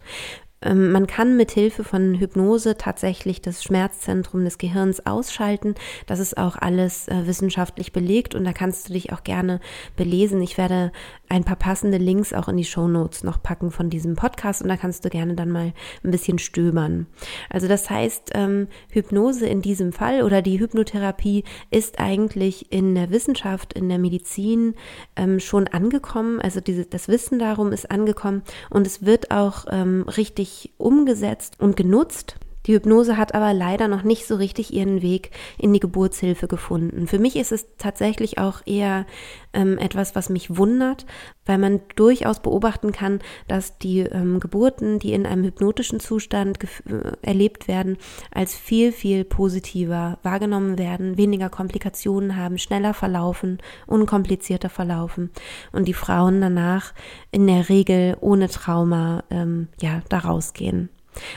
Ähm, 0.62 0.93
man 0.93 1.07
kann 1.07 1.37
mit 1.37 1.50
Hilfe 1.50 1.85
von 1.85 2.14
Hypnose 2.14 2.76
tatsächlich 2.76 3.40
das 3.40 3.64
Schmerzzentrum 3.64 4.45
des 4.45 4.59
Gehirns 4.59 5.07
ausschalten. 5.07 5.75
Das 6.07 6.19
ist 6.19 6.37
auch 6.37 6.57
alles 6.57 7.09
äh, 7.09 7.26
wissenschaftlich 7.26 7.93
belegt 7.93 8.35
und 8.35 8.45
da 8.45 8.52
kannst 8.52 8.88
du 8.88 8.93
dich 8.93 9.12
auch 9.12 9.25
gerne 9.25 9.61
belesen. 9.97 10.43
Ich 10.43 10.59
werde 10.59 10.93
ein 11.29 11.45
paar 11.45 11.57
passende 11.57 11.97
Links 11.97 12.33
auch 12.33 12.49
in 12.49 12.57
die 12.57 12.64
Show 12.64 12.88
Notes 12.88 13.25
noch 13.25 13.43
packen 13.43 13.71
von 13.71 13.88
diesem 13.88 14.17
Podcast 14.17 14.62
und 14.62 14.69
da 14.69 14.76
kannst 14.76 15.05
du 15.05 15.09
gerne 15.09 15.35
dann 15.35 15.50
mal 15.50 15.73
ein 16.05 16.11
bisschen 16.11 16.38
stöbern. 16.38 17.07
Also 17.49 17.69
das 17.69 17.88
heißt, 17.88 18.33
ähm, 18.35 18.69
Hypnose 18.90 19.47
in 19.47 19.62
diesem 19.62 19.93
Fall 19.93 20.23
oder 20.23 20.43
die 20.43 20.61
Hypnotherapie 20.61 21.45
ist 21.71 22.00
eigentlich 22.00 22.71
in 22.73 22.95
der 22.95 23.11
Wissenschaft, 23.11 23.73
in 23.73 23.88
der 23.88 23.99
Medizin 23.99 24.75
ähm, 25.17 25.40
schon 25.40 25.69
angekommen. 25.69 26.40
Also 26.40 26.61
diese, 26.61 26.85
das 26.85 27.09
Wissen 27.09 27.38
darum 27.38 27.73
ist 27.73 27.90
angekommen 27.90 28.43
und 28.69 28.87
es 28.87 29.05
wird 29.05 29.31
auch 29.31 29.67
richtig 29.71 30.50
umgesetzt 30.78 31.54
und 31.59 31.76
genutzt. 31.76 32.37
Die 32.70 32.76
Hypnose 32.76 33.16
hat 33.16 33.34
aber 33.34 33.52
leider 33.52 33.88
noch 33.88 34.04
nicht 34.04 34.28
so 34.28 34.36
richtig 34.36 34.72
ihren 34.72 35.02
Weg 35.02 35.32
in 35.58 35.72
die 35.72 35.80
Geburtshilfe 35.80 36.46
gefunden. 36.46 37.08
Für 37.08 37.18
mich 37.18 37.34
ist 37.34 37.50
es 37.50 37.66
tatsächlich 37.78 38.38
auch 38.38 38.64
eher 38.64 39.06
ähm, 39.52 39.76
etwas, 39.76 40.14
was 40.14 40.28
mich 40.28 40.56
wundert, 40.56 41.04
weil 41.46 41.58
man 41.58 41.80
durchaus 41.96 42.38
beobachten 42.38 42.92
kann, 42.92 43.18
dass 43.48 43.76
die 43.78 44.02
ähm, 44.02 44.38
Geburten, 44.38 45.00
die 45.00 45.14
in 45.14 45.26
einem 45.26 45.42
hypnotischen 45.42 45.98
Zustand 45.98 46.58
äh, 46.62 47.16
erlebt 47.22 47.66
werden, 47.66 47.96
als 48.30 48.54
viel, 48.54 48.92
viel 48.92 49.24
positiver 49.24 50.20
wahrgenommen 50.22 50.78
werden, 50.78 51.16
weniger 51.16 51.48
Komplikationen 51.48 52.36
haben, 52.36 52.56
schneller 52.56 52.94
verlaufen, 52.94 53.58
unkomplizierter 53.88 54.68
verlaufen 54.68 55.30
und 55.72 55.88
die 55.88 55.94
Frauen 55.94 56.40
danach 56.40 56.94
in 57.32 57.48
der 57.48 57.68
Regel 57.68 58.16
ohne 58.20 58.48
Trauma 58.48 59.24
ähm, 59.28 59.66
ja 59.80 60.02
da 60.08 60.18
rausgehen. 60.18 60.88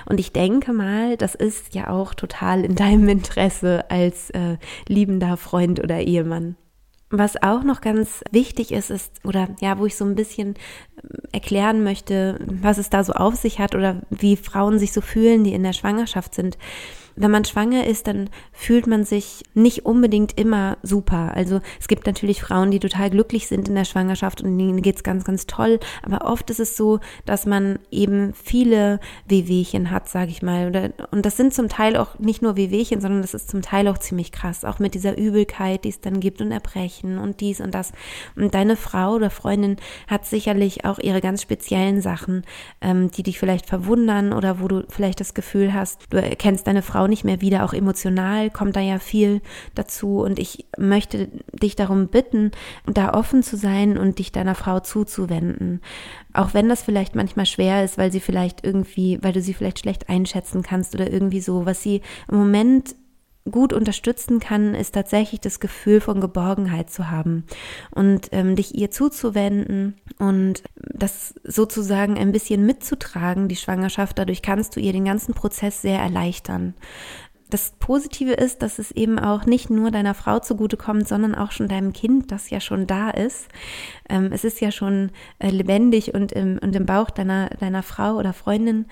Und 0.06 0.20
ich 0.20 0.32
denke 0.32 0.74
mal, 0.74 1.18
das 1.18 1.36
ist 1.36 1.76
ja 1.76 1.90
auch 1.90 2.14
total 2.14 2.64
in 2.64 2.76
deinem 2.76 3.08
Interesse 3.10 3.90
als 3.90 4.30
äh, 4.32 4.58
liebender 4.88 5.38
Freund 5.38 5.80
oder 5.80 6.00
Ehemann. 6.00 6.56
Was 7.10 7.42
auch 7.44 7.64
noch 7.64 7.82
ganz 7.82 8.24
wichtig 8.32 8.72
ist, 8.72 8.90
ist, 8.90 9.24
oder 9.24 9.50
ja, 9.62 9.78
wo 9.78 9.86
ich 9.86 9.96
so 9.96 10.04
ein 10.04 10.16
bisschen 10.16 10.56
ähm, 11.04 11.10
erklären 11.32 11.84
möchte, 11.84 12.40
was 12.46 12.78
es 12.78 12.90
da 12.90 13.04
so 13.04 13.14
auf 13.14 13.36
sich 13.36 13.60
hat 13.60 13.76
oder 13.76 14.02
wie 14.10 14.36
Frauen 14.36 14.80
sich 14.80 14.94
so 14.94 15.02
fühlen, 15.02 15.44
die 15.44 15.54
in 15.54 15.64
der 15.64 15.74
Schwangerschaft 15.74 16.34
sind 16.34 16.58
wenn 17.16 17.32
man 17.32 17.46
schwanger 17.46 17.86
ist, 17.86 18.08
dann 18.08 18.30
fühlt 18.52 18.88
man 18.88 19.04
sich 19.04 19.44
nicht 19.54 19.86
unbedingt 19.86 20.38
immer 20.40 20.78
super. 20.82 21.34
Also 21.36 21.62
es 21.80 21.88
gibt 21.88 22.08
natürlich 22.08 22.42
Frauen, 22.42 22.72
die 22.72 22.80
total 22.80 23.10
glücklich 23.10 23.48
sind 23.48 23.68
in 23.68 23.76
der 23.76 23.86
Schwangerschaft 23.86 24.42
und 24.42 24.58
denen 24.58 24.82
geht's 24.82 25.04
ganz, 25.04 25.24
ganz 25.24 25.46
toll. 25.46 25.80
Aber 26.02 26.26
oft 26.26 26.50
ist 26.50 26.60
es 26.60 26.76
so, 26.76 27.00
dass 27.26 27.46
man 27.46 27.80
eben 27.92 28.34
viele 28.34 29.00
Wehwehchen 29.28 29.92
hat, 29.92 30.10
sage 30.10 30.32
ich 30.32 30.42
mal. 30.42 30.94
Und 31.12 31.26
das 31.26 31.38
sind 31.38 31.54
zum 31.54 31.70
Teil 31.70 31.98
auch 31.98 32.20
nicht 32.20 32.42
nur 32.42 32.56
Wehwehchen, 32.56 33.02
sondern 33.02 33.22
das 33.22 33.34
ist 33.34 33.50
zum 33.50 33.62
Teil 33.62 33.88
auch 33.88 33.98
ziemlich 33.98 34.32
krass. 34.32 34.66
Auch 34.66 34.80
mit 34.80 34.96
dieser 34.96 35.18
Übelkeit, 35.18 35.84
die 35.84 35.90
es 35.90 36.02
dann 36.02 36.20
gibt 36.20 36.42
und 36.42 36.52
Erbrechen 36.52 37.18
und 37.18 37.42
dies 37.42 37.62
und 37.62 37.74
das. 37.74 37.92
Und 38.36 38.54
deine 38.54 38.76
Frau 38.76 39.16
oder 39.16 39.30
Freundin 39.30 39.78
hat 40.08 40.26
sicherlich 40.26 40.86
auch 40.86 41.00
ihre 41.00 41.22
ganz 41.22 41.42
speziellen 41.42 42.02
Sachen, 42.02 42.44
ähm, 42.82 43.12
die 43.12 43.24
dich 43.24 43.40
vielleicht 43.40 43.68
verwundern 43.68 44.34
oder 44.34 44.60
wo 44.60 44.68
du 44.68 44.86
vielleicht 44.90 45.20
das 45.20 45.34
Gefühl 45.34 45.74
hast, 45.74 46.02
du 46.10 46.18
erkennst 46.18 46.68
deine 46.68 46.82
Frau 46.82 47.03
Frau 47.04 47.08
nicht 47.08 47.26
mehr 47.26 47.42
wieder. 47.42 47.66
Auch 47.66 47.74
emotional 47.74 48.50
kommt 48.50 48.78
da 48.78 48.80
ja 48.80 48.98
viel 48.98 49.42
dazu. 49.76 50.22
Und 50.22 50.40
ich 50.40 50.68
möchte 50.78 51.28
dich 51.52 51.76
darum 51.76 52.08
bitten, 52.08 52.52
da 52.86 53.14
offen 53.14 53.44
zu 53.44 53.58
sein 53.58 53.98
und 53.98 54.20
dich 54.20 54.32
deiner 54.32 54.56
Frau 54.56 54.80
zuzuwenden. 54.80 55.82
Auch 56.32 56.54
wenn 56.54 56.70
das 56.70 56.82
vielleicht 56.82 57.14
manchmal 57.14 57.46
schwer 57.46 57.84
ist, 57.84 57.98
weil 57.98 58.12
sie 58.12 58.22
vielleicht 58.22 58.66
irgendwie, 58.66 59.20
weil 59.22 59.34
du 59.34 59.42
sie 59.42 59.54
vielleicht 59.54 59.80
schlecht 59.80 60.08
einschätzen 60.08 60.64
kannst 60.64 60.96
oder 60.96 61.12
irgendwie 61.12 61.42
so, 61.42 61.66
was 61.66 61.84
sie 61.84 62.02
im 62.32 62.38
Moment 62.38 62.96
gut 63.50 63.74
unterstützen 63.74 64.40
kann, 64.40 64.74
ist 64.74 64.94
tatsächlich 64.94 65.42
das 65.42 65.60
Gefühl 65.60 66.00
von 66.00 66.22
Geborgenheit 66.22 66.90
zu 66.90 67.12
haben 67.12 67.46
und 67.92 68.30
ähm, 68.32 68.56
dich 68.56 68.76
ihr 68.76 68.90
zuzuwenden 68.90 70.00
und 70.18 70.64
das 70.76 71.36
sozusagen 71.44 72.18
ein 72.18 72.32
bisschen 72.32 72.66
mitzutragen, 72.66 73.50
die 73.50 73.58
Schwangerschaft. 73.58 74.18
Dadurch 74.18 74.42
kannst 74.42 74.76
du 74.76 74.80
ihr 74.80 74.94
den 74.94 75.06
ganzen 75.06 75.34
Prozess 75.34 75.82
sehr 75.82 76.00
erleichtern. 76.00 76.74
Das 77.54 77.74
Positive 77.78 78.34
ist, 78.34 78.64
dass 78.64 78.80
es 78.80 78.92
eben 78.92 79.20
auch 79.20 79.46
nicht 79.46 79.70
nur 79.70 79.92
deiner 79.92 80.16
Frau 80.16 80.40
zugutekommt, 80.40 81.08
sondern 81.08 81.36
auch 81.36 81.52
schon 81.52 81.68
deinem 81.68 81.94
Kind, 81.94 82.32
das 82.32 82.50
ja 82.50 82.60
schon 82.60 82.88
da 82.88 83.12
ist. 83.12 83.48
Ähm, 84.10 84.32
es 84.32 84.44
ist 84.44 84.60
ja 84.60 84.72
schon 84.72 85.12
äh, 85.38 85.50
lebendig 85.50 86.16
und 86.16 86.32
im, 86.32 86.58
und 86.58 86.76
im 86.76 86.88
Bauch 86.88 87.12
deiner, 87.12 87.50
deiner 87.60 87.84
Frau 87.84 88.16
oder 88.16 88.34
Freundin 88.34 88.88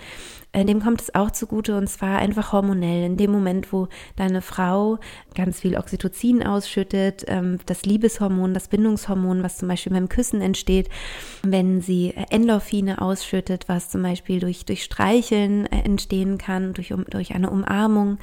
äh, 0.54 0.66
dem 0.66 0.82
kommt 0.82 1.02
es 1.02 1.16
auch 1.16 1.32
zugute 1.32 1.78
und 1.78 1.88
zwar 1.88 2.20
einfach 2.20 2.52
hormonell. 2.52 3.06
In 3.06 3.18
dem 3.18 3.32
Moment, 3.32 3.72
wo 3.72 3.88
deine 4.18 4.42
Frau 4.42 5.00
ganz 5.34 5.62
viel 5.62 5.78
Oxytocin 5.78 6.44
ausschüttet, 6.44 7.24
ähm, 7.28 7.60
das 7.66 7.86
Liebeshormon, 7.86 8.54
das 8.54 8.68
Bindungshormon, 8.68 9.44
was 9.44 9.58
zum 9.58 9.70
Beispiel 9.70 9.94
beim 9.94 10.10
Küssen 10.10 10.42
entsteht, 10.42 10.90
wenn 11.44 11.82
sie 11.82 12.14
Endorphine 12.30 13.02
ausschüttet, 13.02 13.70
was 13.70 13.90
zum 13.90 14.04
Beispiel 14.04 14.40
durch, 14.40 14.66
durch 14.66 14.84
Streicheln 14.84 15.68
äh, 15.68 15.84
entstehen 15.84 16.38
kann, 16.38 16.74
durch, 16.74 16.94
durch 17.10 17.34
eine 17.34 17.50
Umarmung. 17.50 18.18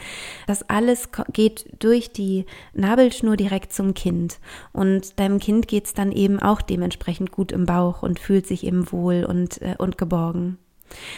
Das 0.46 0.68
alles 0.68 1.10
geht 1.32 1.66
durch 1.78 2.12
die 2.12 2.46
Nabelschnur 2.74 3.36
direkt 3.36 3.72
zum 3.72 3.94
Kind. 3.94 4.38
Und 4.72 5.18
deinem 5.18 5.38
Kind 5.38 5.68
geht 5.68 5.86
es 5.86 5.94
dann 5.94 6.12
eben 6.12 6.40
auch 6.40 6.62
dementsprechend 6.62 7.32
gut 7.32 7.52
im 7.52 7.66
Bauch 7.66 8.02
und 8.02 8.18
fühlt 8.18 8.46
sich 8.46 8.64
eben 8.64 8.90
wohl 8.92 9.24
und, 9.24 9.60
äh, 9.62 9.74
und 9.78 9.98
geborgen. 9.98 10.58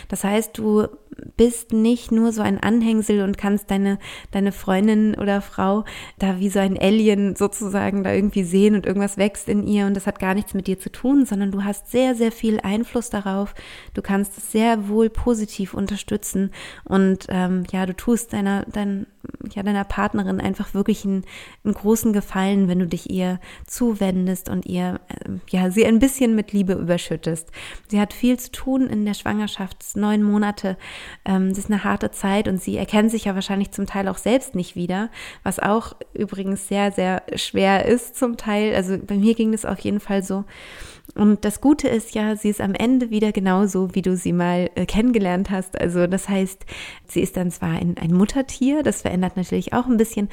Das 0.08 0.24
heißt, 0.24 0.58
du 0.58 0.88
bist 1.36 1.72
nicht 1.72 2.12
nur 2.12 2.32
so 2.32 2.42
ein 2.42 2.58
Anhängsel 2.58 3.22
und 3.22 3.38
kannst 3.38 3.70
deine, 3.70 3.98
deine 4.30 4.52
Freundin 4.52 5.14
oder 5.14 5.40
Frau 5.40 5.84
da 6.18 6.38
wie 6.38 6.48
so 6.48 6.58
ein 6.58 6.78
Alien 6.78 7.36
sozusagen 7.36 8.04
da 8.04 8.12
irgendwie 8.12 8.44
sehen 8.44 8.74
und 8.74 8.86
irgendwas 8.86 9.16
wächst 9.16 9.48
in 9.48 9.66
ihr 9.66 9.86
und 9.86 9.94
das 9.94 10.06
hat 10.06 10.18
gar 10.18 10.34
nichts 10.34 10.54
mit 10.54 10.66
dir 10.66 10.78
zu 10.78 10.90
tun, 10.90 11.26
sondern 11.26 11.50
du 11.50 11.64
hast 11.64 11.90
sehr, 11.90 12.14
sehr 12.14 12.32
viel 12.32 12.60
Einfluss 12.60 13.10
darauf. 13.10 13.54
Du 13.94 14.02
kannst 14.02 14.38
es 14.38 14.52
sehr 14.52 14.88
wohl 14.88 15.10
positiv 15.10 15.74
unterstützen 15.74 16.50
und 16.84 17.26
ähm, 17.28 17.64
ja, 17.72 17.86
du 17.86 17.94
tust 17.94 18.32
deiner, 18.32 18.64
dein, 18.66 19.06
ja, 19.52 19.62
deiner 19.62 19.84
Partnerin 19.84 20.40
einfach 20.40 20.74
wirklich 20.74 21.04
einen, 21.04 21.24
einen 21.64 21.74
großen 21.74 22.12
Gefallen, 22.12 22.68
wenn 22.68 22.78
du 22.78 22.86
dich 22.86 23.10
ihr 23.10 23.40
zuwendest 23.66 24.48
und 24.48 24.66
ihr, 24.66 25.00
äh, 25.08 25.30
ja, 25.50 25.70
sie 25.70 25.84
ein 25.86 25.98
bisschen 25.98 26.34
mit 26.34 26.52
Liebe 26.52 26.74
überschüttest. 26.74 27.50
Sie 27.88 28.00
hat 28.00 28.12
viel 28.12 28.38
zu 28.38 28.50
tun 28.52 28.86
in 28.86 29.04
der 29.04 29.14
Schwangerschaft, 29.14 29.96
neun 29.96 30.22
Monate 30.22 30.76
das 31.24 31.58
ist 31.58 31.70
eine 31.70 31.84
harte 31.84 32.10
Zeit 32.10 32.48
und 32.48 32.60
sie 32.60 32.76
erkennen 32.76 33.08
sich 33.08 33.26
ja 33.26 33.34
wahrscheinlich 33.34 33.70
zum 33.70 33.86
Teil 33.86 34.08
auch 34.08 34.18
selbst 34.18 34.54
nicht 34.54 34.76
wieder, 34.76 35.10
was 35.42 35.58
auch 35.58 35.94
übrigens 36.14 36.68
sehr, 36.68 36.92
sehr 36.92 37.22
schwer 37.36 37.84
ist 37.84 38.16
zum 38.16 38.36
Teil. 38.36 38.74
Also 38.74 38.98
bei 38.98 39.16
mir 39.16 39.34
ging 39.34 39.52
das 39.52 39.64
auf 39.64 39.78
jeden 39.80 40.00
Fall 40.00 40.22
so. 40.22 40.44
Und 41.14 41.44
das 41.44 41.60
Gute 41.60 41.88
ist 41.88 42.14
ja, 42.14 42.36
sie 42.36 42.50
ist 42.50 42.60
am 42.60 42.74
Ende 42.74 43.10
wieder 43.10 43.32
genauso, 43.32 43.94
wie 43.94 44.02
du 44.02 44.16
sie 44.16 44.32
mal 44.32 44.70
äh, 44.74 44.86
kennengelernt 44.86 45.50
hast. 45.50 45.80
Also 45.80 46.06
das 46.06 46.28
heißt, 46.28 46.64
sie 47.06 47.20
ist 47.20 47.36
dann 47.36 47.50
zwar 47.50 47.70
ein, 47.70 47.96
ein 47.98 48.12
Muttertier, 48.12 48.82
das 48.82 49.02
verändert 49.02 49.36
natürlich 49.36 49.72
auch 49.72 49.86
ein 49.86 49.96
bisschen, 49.96 50.28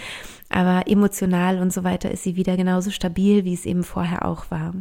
aber 0.49 0.83
emotional 0.87 1.59
und 1.59 1.73
so 1.73 1.83
weiter 1.83 2.11
ist 2.11 2.23
sie 2.23 2.35
wieder 2.35 2.57
genauso 2.57 2.91
stabil, 2.91 3.43
wie 3.43 3.53
es 3.53 3.65
eben 3.65 3.83
vorher 3.83 4.25
auch 4.25 4.51
war. 4.51 4.73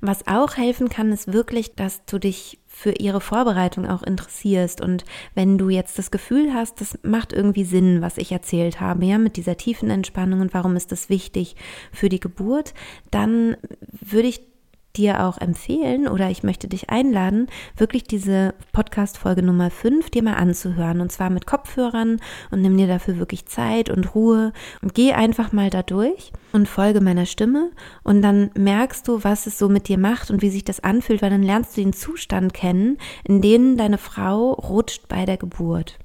Was 0.00 0.26
auch 0.26 0.56
helfen 0.56 0.88
kann, 0.88 1.12
ist 1.12 1.32
wirklich, 1.32 1.74
dass 1.74 2.04
du 2.04 2.18
dich 2.18 2.58
für 2.66 2.92
ihre 2.92 3.20
Vorbereitung 3.20 3.86
auch 3.86 4.02
interessierst. 4.02 4.80
Und 4.80 5.04
wenn 5.34 5.58
du 5.58 5.68
jetzt 5.68 5.98
das 5.98 6.10
Gefühl 6.10 6.54
hast, 6.54 6.80
das 6.80 6.98
macht 7.02 7.32
irgendwie 7.32 7.64
Sinn, 7.64 8.00
was 8.00 8.16
ich 8.16 8.32
erzählt 8.32 8.80
habe, 8.80 9.04
ja, 9.04 9.18
mit 9.18 9.36
dieser 9.36 9.56
tiefen 9.56 9.90
Entspannung 9.90 10.40
und 10.40 10.54
warum 10.54 10.76
ist 10.76 10.92
das 10.92 11.08
wichtig 11.08 11.56
für 11.92 12.08
die 12.08 12.20
Geburt, 12.20 12.72
dann 13.10 13.56
würde 13.90 14.28
ich 14.28 14.49
dir 14.96 15.24
auch 15.24 15.38
empfehlen 15.38 16.08
oder 16.08 16.30
ich 16.30 16.42
möchte 16.42 16.68
dich 16.68 16.90
einladen, 16.90 17.48
wirklich 17.76 18.04
diese 18.04 18.54
Podcast-Folge 18.72 19.42
Nummer 19.42 19.70
5 19.70 20.10
dir 20.10 20.22
mal 20.22 20.34
anzuhören 20.34 21.00
und 21.00 21.12
zwar 21.12 21.30
mit 21.30 21.46
Kopfhörern 21.46 22.20
und 22.50 22.62
nimm 22.62 22.76
dir 22.76 22.86
dafür 22.86 23.18
wirklich 23.18 23.46
Zeit 23.46 23.90
und 23.90 24.14
Ruhe 24.14 24.52
und 24.82 24.94
geh 24.94 25.12
einfach 25.12 25.52
mal 25.52 25.70
da 25.70 25.82
durch 25.82 26.32
und 26.52 26.68
folge 26.68 27.00
meiner 27.00 27.26
Stimme 27.26 27.70
und 28.02 28.22
dann 28.22 28.50
merkst 28.54 29.06
du, 29.06 29.22
was 29.22 29.46
es 29.46 29.58
so 29.58 29.68
mit 29.68 29.88
dir 29.88 29.98
macht 29.98 30.30
und 30.30 30.42
wie 30.42 30.50
sich 30.50 30.64
das 30.64 30.80
anfühlt, 30.80 31.22
weil 31.22 31.30
dann 31.30 31.42
lernst 31.42 31.76
du 31.76 31.82
den 31.82 31.92
Zustand 31.92 32.54
kennen, 32.54 32.98
in 33.24 33.40
dem 33.40 33.76
deine 33.76 33.98
Frau 33.98 34.52
rutscht 34.52 35.08
bei 35.08 35.24
der 35.24 35.36
Geburt. 35.36 35.98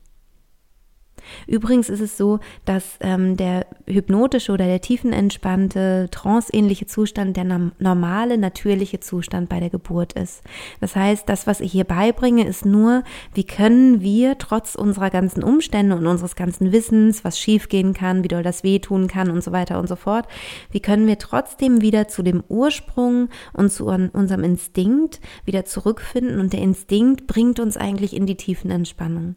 Übrigens 1.48 1.90
ist 1.90 2.02
es 2.02 2.18
so, 2.18 2.40
dass 2.66 2.98
ähm, 3.02 3.38
der 3.38 3.66
hypnotische 3.88 4.52
oder 4.52 4.66
der 4.66 4.82
tiefenentspannte, 4.82 6.10
tranceähnliche 6.12 6.86
Zustand 6.86 7.38
der 7.38 7.72
normale, 7.80 8.38
natürliche 8.38 9.00
Zustand 9.00 9.50
bei 9.50 9.60
der 9.60 9.70
Geburt 9.70 10.14
ist. 10.14 10.44
Das 10.80 10.96
heißt, 10.96 11.28
das, 11.28 11.48
was 11.48 11.62
ich 11.62 11.72
hier 11.72 11.84
beibringe, 11.84 12.46
ist 12.48 12.66
nur, 12.66 13.04
wie 13.34 13.44
können 13.44 14.02
wir 14.02 14.38
trotz 14.38 14.76
unserer 14.76 15.10
ganzen 15.10 15.44
Umstände 15.44 15.96
und 15.96 16.08
unseres 16.08 16.36
ganzen 16.36 16.72
Wissens, 16.72 17.24
was 17.24 17.40
schiefgehen 17.40 17.94
kann, 17.94 18.24
wie 18.24 18.28
doll 18.28 18.44
das 18.44 18.64
wehtun 18.64 19.08
kann 19.08 19.30
und 19.30 19.44
so 19.44 19.52
weiter 19.52 19.80
und 19.80 19.88
so 19.88 19.96
fort, 19.96 20.28
wie 20.72 20.80
können 20.80 21.08
wir 21.08 21.18
trotzdem 21.18 21.82
wieder 21.82 22.08
zu 22.08 22.24
dem 22.24 22.44
Ursprung 22.48 23.30
und 23.54 23.72
zu 23.72 23.88
unserem 23.88 24.44
Instinkt 24.44 25.20
wieder 25.46 25.66
zurückfinden 25.66 26.40
und 26.40 26.54
der 26.54 26.62
Instinkt 26.62 27.28
bringt 27.28 27.60
uns 27.60 27.78
eigentlich 27.78 28.16
in 28.16 28.26
die 28.26 28.36
tiefen 28.36 28.72
Entspannung. 28.72 29.36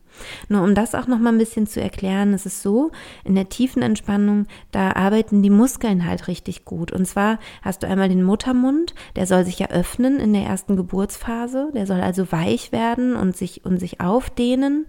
Nur 0.48 0.62
um 0.62 0.74
das 0.74 0.94
auch 0.94 1.06
noch 1.06 1.18
mal 1.18 1.32
ein 1.32 1.38
bisschen 1.38 1.66
zu 1.66 1.80
erklären, 1.80 2.34
es 2.34 2.46
ist 2.46 2.62
so, 2.62 2.90
in 3.24 3.34
der 3.34 3.48
tiefen 3.48 3.82
Entspannung, 3.82 4.46
da 4.72 4.92
arbeiten 4.92 5.42
die 5.42 5.50
Muskeln 5.50 6.06
halt 6.06 6.28
richtig 6.28 6.64
gut. 6.64 6.92
Und 6.92 7.06
zwar 7.06 7.38
hast 7.62 7.82
du 7.82 7.86
einmal 7.86 8.08
den 8.08 8.22
Muttermund, 8.22 8.94
der 9.16 9.26
soll 9.26 9.44
sich 9.44 9.58
ja 9.58 9.68
öffnen 9.68 10.20
in 10.20 10.32
der 10.32 10.42
ersten 10.42 10.76
Geburtsphase, 10.76 11.70
der 11.74 11.86
soll 11.86 12.00
also 12.00 12.30
weich 12.32 12.72
werden 12.72 13.16
und 13.16 13.36
sich, 13.36 13.64
und 13.64 13.78
sich 13.78 14.00
aufdehnen. 14.00 14.86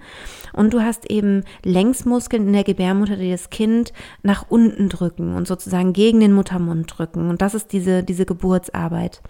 Und 0.53 0.73
du 0.73 0.81
hast 0.81 1.09
eben 1.09 1.43
Längsmuskeln 1.63 2.47
in 2.47 2.53
der 2.53 2.63
Gebärmutter, 2.63 3.15
die 3.15 3.31
das 3.31 3.49
Kind 3.49 3.93
nach 4.23 4.45
unten 4.49 4.89
drücken 4.89 5.35
und 5.35 5.47
sozusagen 5.47 5.93
gegen 5.93 6.19
den 6.19 6.33
Muttermund 6.33 6.97
drücken. 6.97 7.29
Und 7.29 7.41
das 7.41 7.53
ist 7.53 7.71
diese, 7.73 8.03
diese 8.03 8.25
Geburtsarbeit. 8.25 9.21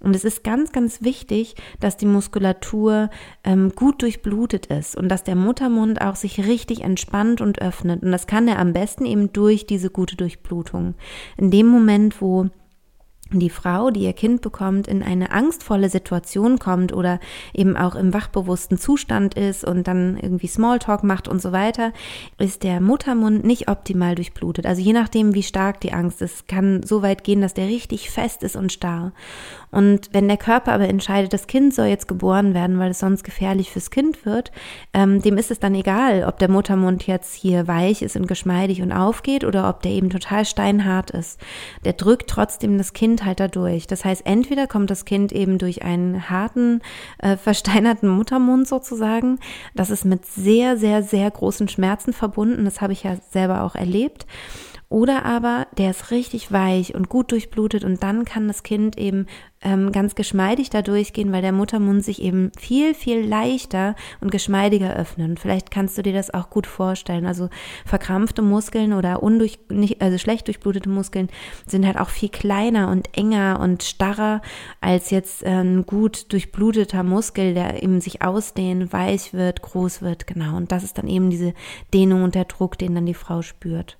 Und 0.00 0.16
es 0.16 0.24
ist 0.24 0.42
ganz, 0.42 0.72
ganz 0.72 1.02
wichtig, 1.02 1.54
dass 1.78 1.96
die 1.96 2.06
Muskulatur 2.06 3.10
ähm, 3.44 3.72
gut 3.74 4.02
durchblutet 4.02 4.66
ist 4.66 4.96
und 4.96 5.08
dass 5.08 5.24
der 5.24 5.36
Muttermund 5.36 6.00
auch 6.00 6.16
sich 6.16 6.46
richtig 6.46 6.80
entspannt 6.80 7.40
und 7.40 7.60
öffnet. 7.60 8.02
Und 8.02 8.10
das 8.10 8.26
kann 8.26 8.48
er 8.48 8.58
am 8.58 8.72
besten 8.72 9.04
eben 9.04 9.32
durch 9.32 9.66
diese 9.66 9.90
gute 9.90 10.16
Durchblutung. 10.16 10.94
In 11.36 11.50
dem 11.50 11.66
Moment, 11.66 12.20
wo 12.20 12.48
die 13.38 13.50
Frau, 13.50 13.90
die 13.90 14.00
ihr 14.00 14.12
Kind 14.12 14.40
bekommt, 14.40 14.88
in 14.88 15.02
eine 15.02 15.30
angstvolle 15.30 15.88
Situation 15.88 16.58
kommt 16.58 16.92
oder 16.92 17.20
eben 17.54 17.76
auch 17.76 17.94
im 17.94 18.12
wachbewussten 18.12 18.78
Zustand 18.78 19.34
ist 19.34 19.64
und 19.64 19.86
dann 19.86 20.16
irgendwie 20.16 20.48
Smalltalk 20.48 21.04
macht 21.04 21.28
und 21.28 21.40
so 21.40 21.52
weiter, 21.52 21.92
ist 22.38 22.64
der 22.64 22.80
Muttermund 22.80 23.44
nicht 23.44 23.68
optimal 23.68 24.16
durchblutet. 24.16 24.66
Also 24.66 24.82
je 24.82 24.92
nachdem, 24.92 25.34
wie 25.34 25.44
stark 25.44 25.80
die 25.80 25.92
Angst 25.92 26.22
ist, 26.22 26.48
kann 26.48 26.82
so 26.82 27.02
weit 27.02 27.22
gehen, 27.22 27.40
dass 27.40 27.54
der 27.54 27.68
richtig 27.68 28.10
fest 28.10 28.42
ist 28.42 28.56
und 28.56 28.72
starr. 28.72 29.12
Und 29.70 30.10
wenn 30.12 30.26
der 30.26 30.36
Körper 30.36 30.72
aber 30.72 30.88
entscheidet, 30.88 31.32
das 31.32 31.46
Kind 31.46 31.74
soll 31.74 31.86
jetzt 31.86 32.08
geboren 32.08 32.54
werden, 32.54 32.78
weil 32.78 32.90
es 32.90 32.98
sonst 32.98 33.22
gefährlich 33.22 33.70
fürs 33.70 33.90
Kind 33.90 34.26
wird, 34.26 34.50
ähm, 34.92 35.22
dem 35.22 35.38
ist 35.38 35.50
es 35.50 35.60
dann 35.60 35.74
egal, 35.74 36.24
ob 36.24 36.38
der 36.38 36.50
Muttermund 36.50 37.06
jetzt 37.06 37.34
hier 37.34 37.68
weich 37.68 38.02
ist 38.02 38.16
und 38.16 38.26
geschmeidig 38.26 38.82
und 38.82 38.92
aufgeht 38.92 39.44
oder 39.44 39.68
ob 39.68 39.82
der 39.82 39.92
eben 39.92 40.10
total 40.10 40.44
steinhart 40.44 41.10
ist. 41.10 41.40
Der 41.84 41.92
drückt 41.92 42.28
trotzdem 42.28 42.78
das 42.78 42.92
Kind 42.92 43.19
halt 43.24 43.40
dadurch. 43.40 43.86
Das 43.86 44.04
heißt, 44.04 44.26
entweder 44.26 44.66
kommt 44.66 44.90
das 44.90 45.04
Kind 45.04 45.32
eben 45.32 45.58
durch 45.58 45.82
einen 45.82 46.30
harten, 46.30 46.80
äh, 47.18 47.36
versteinerten 47.36 48.08
Muttermund 48.08 48.68
sozusagen. 48.68 49.38
Das 49.74 49.90
ist 49.90 50.04
mit 50.04 50.26
sehr, 50.26 50.76
sehr, 50.76 51.02
sehr 51.02 51.30
großen 51.30 51.68
Schmerzen 51.68 52.12
verbunden. 52.12 52.64
Das 52.64 52.80
habe 52.80 52.92
ich 52.92 53.02
ja 53.02 53.16
selber 53.30 53.62
auch 53.62 53.74
erlebt. 53.74 54.26
Oder 54.90 55.24
aber 55.24 55.68
der 55.78 55.90
ist 55.90 56.10
richtig 56.10 56.50
weich 56.50 56.96
und 56.96 57.08
gut 57.08 57.30
durchblutet 57.30 57.84
und 57.84 58.02
dann 58.02 58.24
kann 58.24 58.48
das 58.48 58.64
Kind 58.64 58.98
eben 58.98 59.28
ähm, 59.62 59.92
ganz 59.92 60.16
geschmeidig 60.16 60.68
da 60.68 60.82
durchgehen, 60.82 61.30
weil 61.30 61.42
der 61.42 61.52
Muttermund 61.52 62.04
sich 62.04 62.20
eben 62.20 62.50
viel, 62.58 62.94
viel 62.94 63.24
leichter 63.24 63.94
und 64.20 64.32
geschmeidiger 64.32 64.96
öffnet. 64.96 65.38
vielleicht 65.38 65.70
kannst 65.70 65.96
du 65.96 66.02
dir 66.02 66.12
das 66.12 66.34
auch 66.34 66.50
gut 66.50 66.66
vorstellen. 66.66 67.24
Also 67.24 67.50
verkrampfte 67.86 68.42
Muskeln 68.42 68.92
oder 68.92 69.22
undurch, 69.22 69.60
nicht, 69.68 70.02
also 70.02 70.18
schlecht 70.18 70.48
durchblutete 70.48 70.88
Muskeln 70.88 71.28
sind 71.66 71.86
halt 71.86 71.96
auch 71.96 72.08
viel 72.08 72.28
kleiner 72.28 72.90
und 72.90 73.16
enger 73.16 73.60
und 73.60 73.84
starrer 73.84 74.42
als 74.80 75.10
jetzt 75.10 75.44
ein 75.44 75.86
gut 75.86 76.32
durchbluteter 76.32 77.04
Muskel, 77.04 77.54
der 77.54 77.80
eben 77.80 78.00
sich 78.00 78.22
ausdehnt, 78.22 78.92
weich 78.92 79.34
wird, 79.34 79.62
groß 79.62 80.02
wird, 80.02 80.26
genau. 80.26 80.56
Und 80.56 80.72
das 80.72 80.82
ist 80.82 80.98
dann 80.98 81.06
eben 81.06 81.30
diese 81.30 81.54
Dehnung 81.94 82.24
und 82.24 82.34
der 82.34 82.46
Druck, 82.46 82.76
den 82.76 82.96
dann 82.96 83.06
die 83.06 83.14
Frau 83.14 83.40
spürt. 83.42 83.99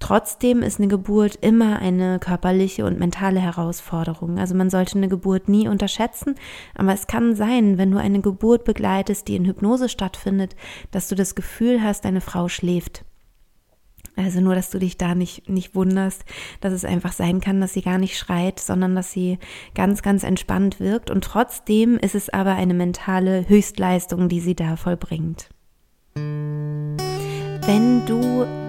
Trotzdem 0.00 0.62
ist 0.62 0.78
eine 0.78 0.88
Geburt 0.88 1.36
immer 1.36 1.78
eine 1.78 2.18
körperliche 2.18 2.84
und 2.84 2.98
mentale 2.98 3.40
Herausforderung. 3.40 4.38
Also 4.38 4.54
man 4.54 4.70
sollte 4.70 4.96
eine 4.96 5.08
Geburt 5.08 5.48
nie 5.48 5.68
unterschätzen, 5.68 6.34
aber 6.74 6.92
es 6.92 7.06
kann 7.06 7.34
sein, 7.34 7.78
wenn 7.78 7.90
du 7.90 7.98
eine 7.98 8.20
Geburt 8.20 8.64
begleitest, 8.64 9.28
die 9.28 9.36
in 9.36 9.46
Hypnose 9.46 9.88
stattfindet, 9.88 10.54
dass 10.90 11.08
du 11.08 11.14
das 11.14 11.34
Gefühl 11.34 11.82
hast, 11.82 12.04
deine 12.04 12.20
Frau 12.20 12.48
schläft. 12.48 13.04
Also 14.16 14.40
nur, 14.40 14.54
dass 14.54 14.70
du 14.70 14.78
dich 14.78 14.96
da 14.96 15.14
nicht, 15.14 15.48
nicht 15.48 15.74
wunderst, 15.74 16.24
dass 16.62 16.72
es 16.72 16.86
einfach 16.86 17.12
sein 17.12 17.42
kann, 17.42 17.60
dass 17.60 17.74
sie 17.74 17.82
gar 17.82 17.98
nicht 17.98 18.16
schreit, 18.16 18.58
sondern 18.58 18.94
dass 18.94 19.12
sie 19.12 19.38
ganz, 19.74 20.00
ganz 20.00 20.24
entspannt 20.24 20.80
wirkt. 20.80 21.10
Und 21.10 21.22
trotzdem 21.22 21.98
ist 21.98 22.14
es 22.14 22.30
aber 22.30 22.52
eine 22.52 22.72
mentale 22.72 23.46
Höchstleistung, 23.46 24.30
die 24.30 24.40
sie 24.40 24.54
da 24.54 24.76
vollbringt. 24.76 25.50
wenn 26.14 28.06
du 28.06 28.65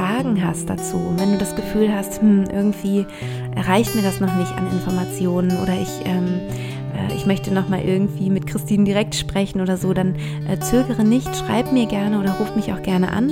Fragen 0.00 0.42
hast 0.42 0.70
dazu, 0.70 0.98
wenn 1.18 1.32
du 1.32 1.36
das 1.36 1.54
Gefühl 1.54 1.94
hast, 1.94 2.22
hm, 2.22 2.44
irgendwie 2.50 3.04
erreicht 3.54 3.94
mir 3.94 4.00
das 4.00 4.18
noch 4.18 4.34
nicht 4.34 4.50
an 4.56 4.66
Informationen 4.72 5.58
oder 5.62 5.74
ich, 5.74 5.90
ähm, 6.06 6.40
äh, 6.96 7.14
ich 7.14 7.26
möchte 7.26 7.52
noch 7.52 7.68
mal 7.68 7.82
irgendwie 7.82 8.30
mit 8.30 8.46
Christine 8.46 8.84
direkt 8.84 9.14
sprechen 9.14 9.60
oder 9.60 9.76
so, 9.76 9.92
dann 9.92 10.14
äh, 10.48 10.58
zögere 10.58 11.04
nicht, 11.04 11.28
schreib 11.36 11.70
mir 11.70 11.84
gerne 11.84 12.18
oder 12.18 12.32
ruf 12.32 12.56
mich 12.56 12.72
auch 12.72 12.80
gerne 12.80 13.12
an, 13.12 13.30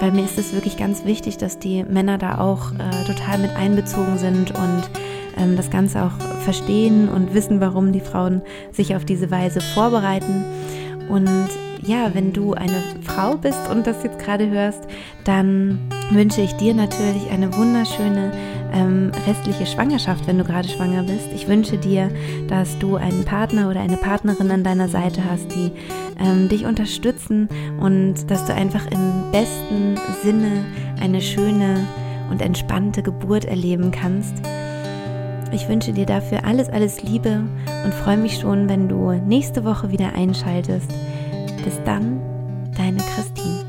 weil 0.00 0.10
mir 0.12 0.24
ist 0.24 0.38
es 0.38 0.54
wirklich 0.54 0.78
ganz 0.78 1.04
wichtig, 1.04 1.36
dass 1.36 1.58
die 1.58 1.84
Männer 1.84 2.16
da 2.16 2.38
auch 2.38 2.72
äh, 2.72 3.04
total 3.06 3.40
mit 3.40 3.54
einbezogen 3.54 4.16
sind 4.16 4.52
und 4.52 4.84
ähm, 5.36 5.58
das 5.58 5.68
Ganze 5.68 6.04
auch 6.04 6.18
verstehen 6.42 7.10
und 7.10 7.34
wissen, 7.34 7.60
warum 7.60 7.92
die 7.92 8.00
Frauen 8.00 8.40
sich 8.72 8.96
auf 8.96 9.04
diese 9.04 9.30
Weise 9.30 9.60
vorbereiten. 9.60 10.42
Und 11.10 11.28
ja, 11.82 12.10
wenn 12.14 12.32
du 12.32 12.54
eine 12.54 12.82
Frau 13.02 13.36
bist 13.36 13.68
und 13.70 13.86
das 13.86 14.02
jetzt 14.02 14.18
gerade 14.18 14.48
hörst, 14.48 14.86
dann 15.24 15.78
wünsche 16.10 16.40
ich 16.40 16.52
dir 16.54 16.74
natürlich 16.74 17.30
eine 17.30 17.54
wunderschöne 17.54 18.32
ähm, 18.72 19.12
restliche 19.26 19.66
Schwangerschaft, 19.66 20.26
wenn 20.26 20.38
du 20.38 20.44
gerade 20.44 20.68
schwanger 20.68 21.02
bist. 21.02 21.28
Ich 21.34 21.48
wünsche 21.48 21.78
dir, 21.78 22.10
dass 22.48 22.78
du 22.78 22.96
einen 22.96 23.24
Partner 23.24 23.68
oder 23.70 23.80
eine 23.80 23.96
Partnerin 23.96 24.50
an 24.50 24.64
deiner 24.64 24.88
Seite 24.88 25.22
hast, 25.28 25.54
die 25.54 25.72
ähm, 26.18 26.48
dich 26.48 26.64
unterstützen 26.64 27.48
und 27.80 28.30
dass 28.30 28.44
du 28.46 28.54
einfach 28.54 28.86
im 28.90 29.30
besten 29.32 29.96
Sinne 30.22 30.64
eine 31.00 31.20
schöne 31.20 31.86
und 32.30 32.42
entspannte 32.42 33.02
Geburt 33.02 33.44
erleben 33.44 33.90
kannst. 33.90 34.34
Ich 35.50 35.68
wünsche 35.68 35.92
dir 35.92 36.04
dafür 36.04 36.44
alles, 36.44 36.68
alles 36.68 37.02
Liebe 37.02 37.42
und 37.84 37.94
freue 37.94 38.18
mich 38.18 38.38
schon, 38.38 38.68
wenn 38.68 38.88
du 38.88 39.12
nächste 39.12 39.64
Woche 39.64 39.90
wieder 39.90 40.14
einschaltest. 40.14 40.90
Bis 41.64 41.80
dann, 41.84 42.20
deine 42.76 42.98
Christine. 42.98 43.67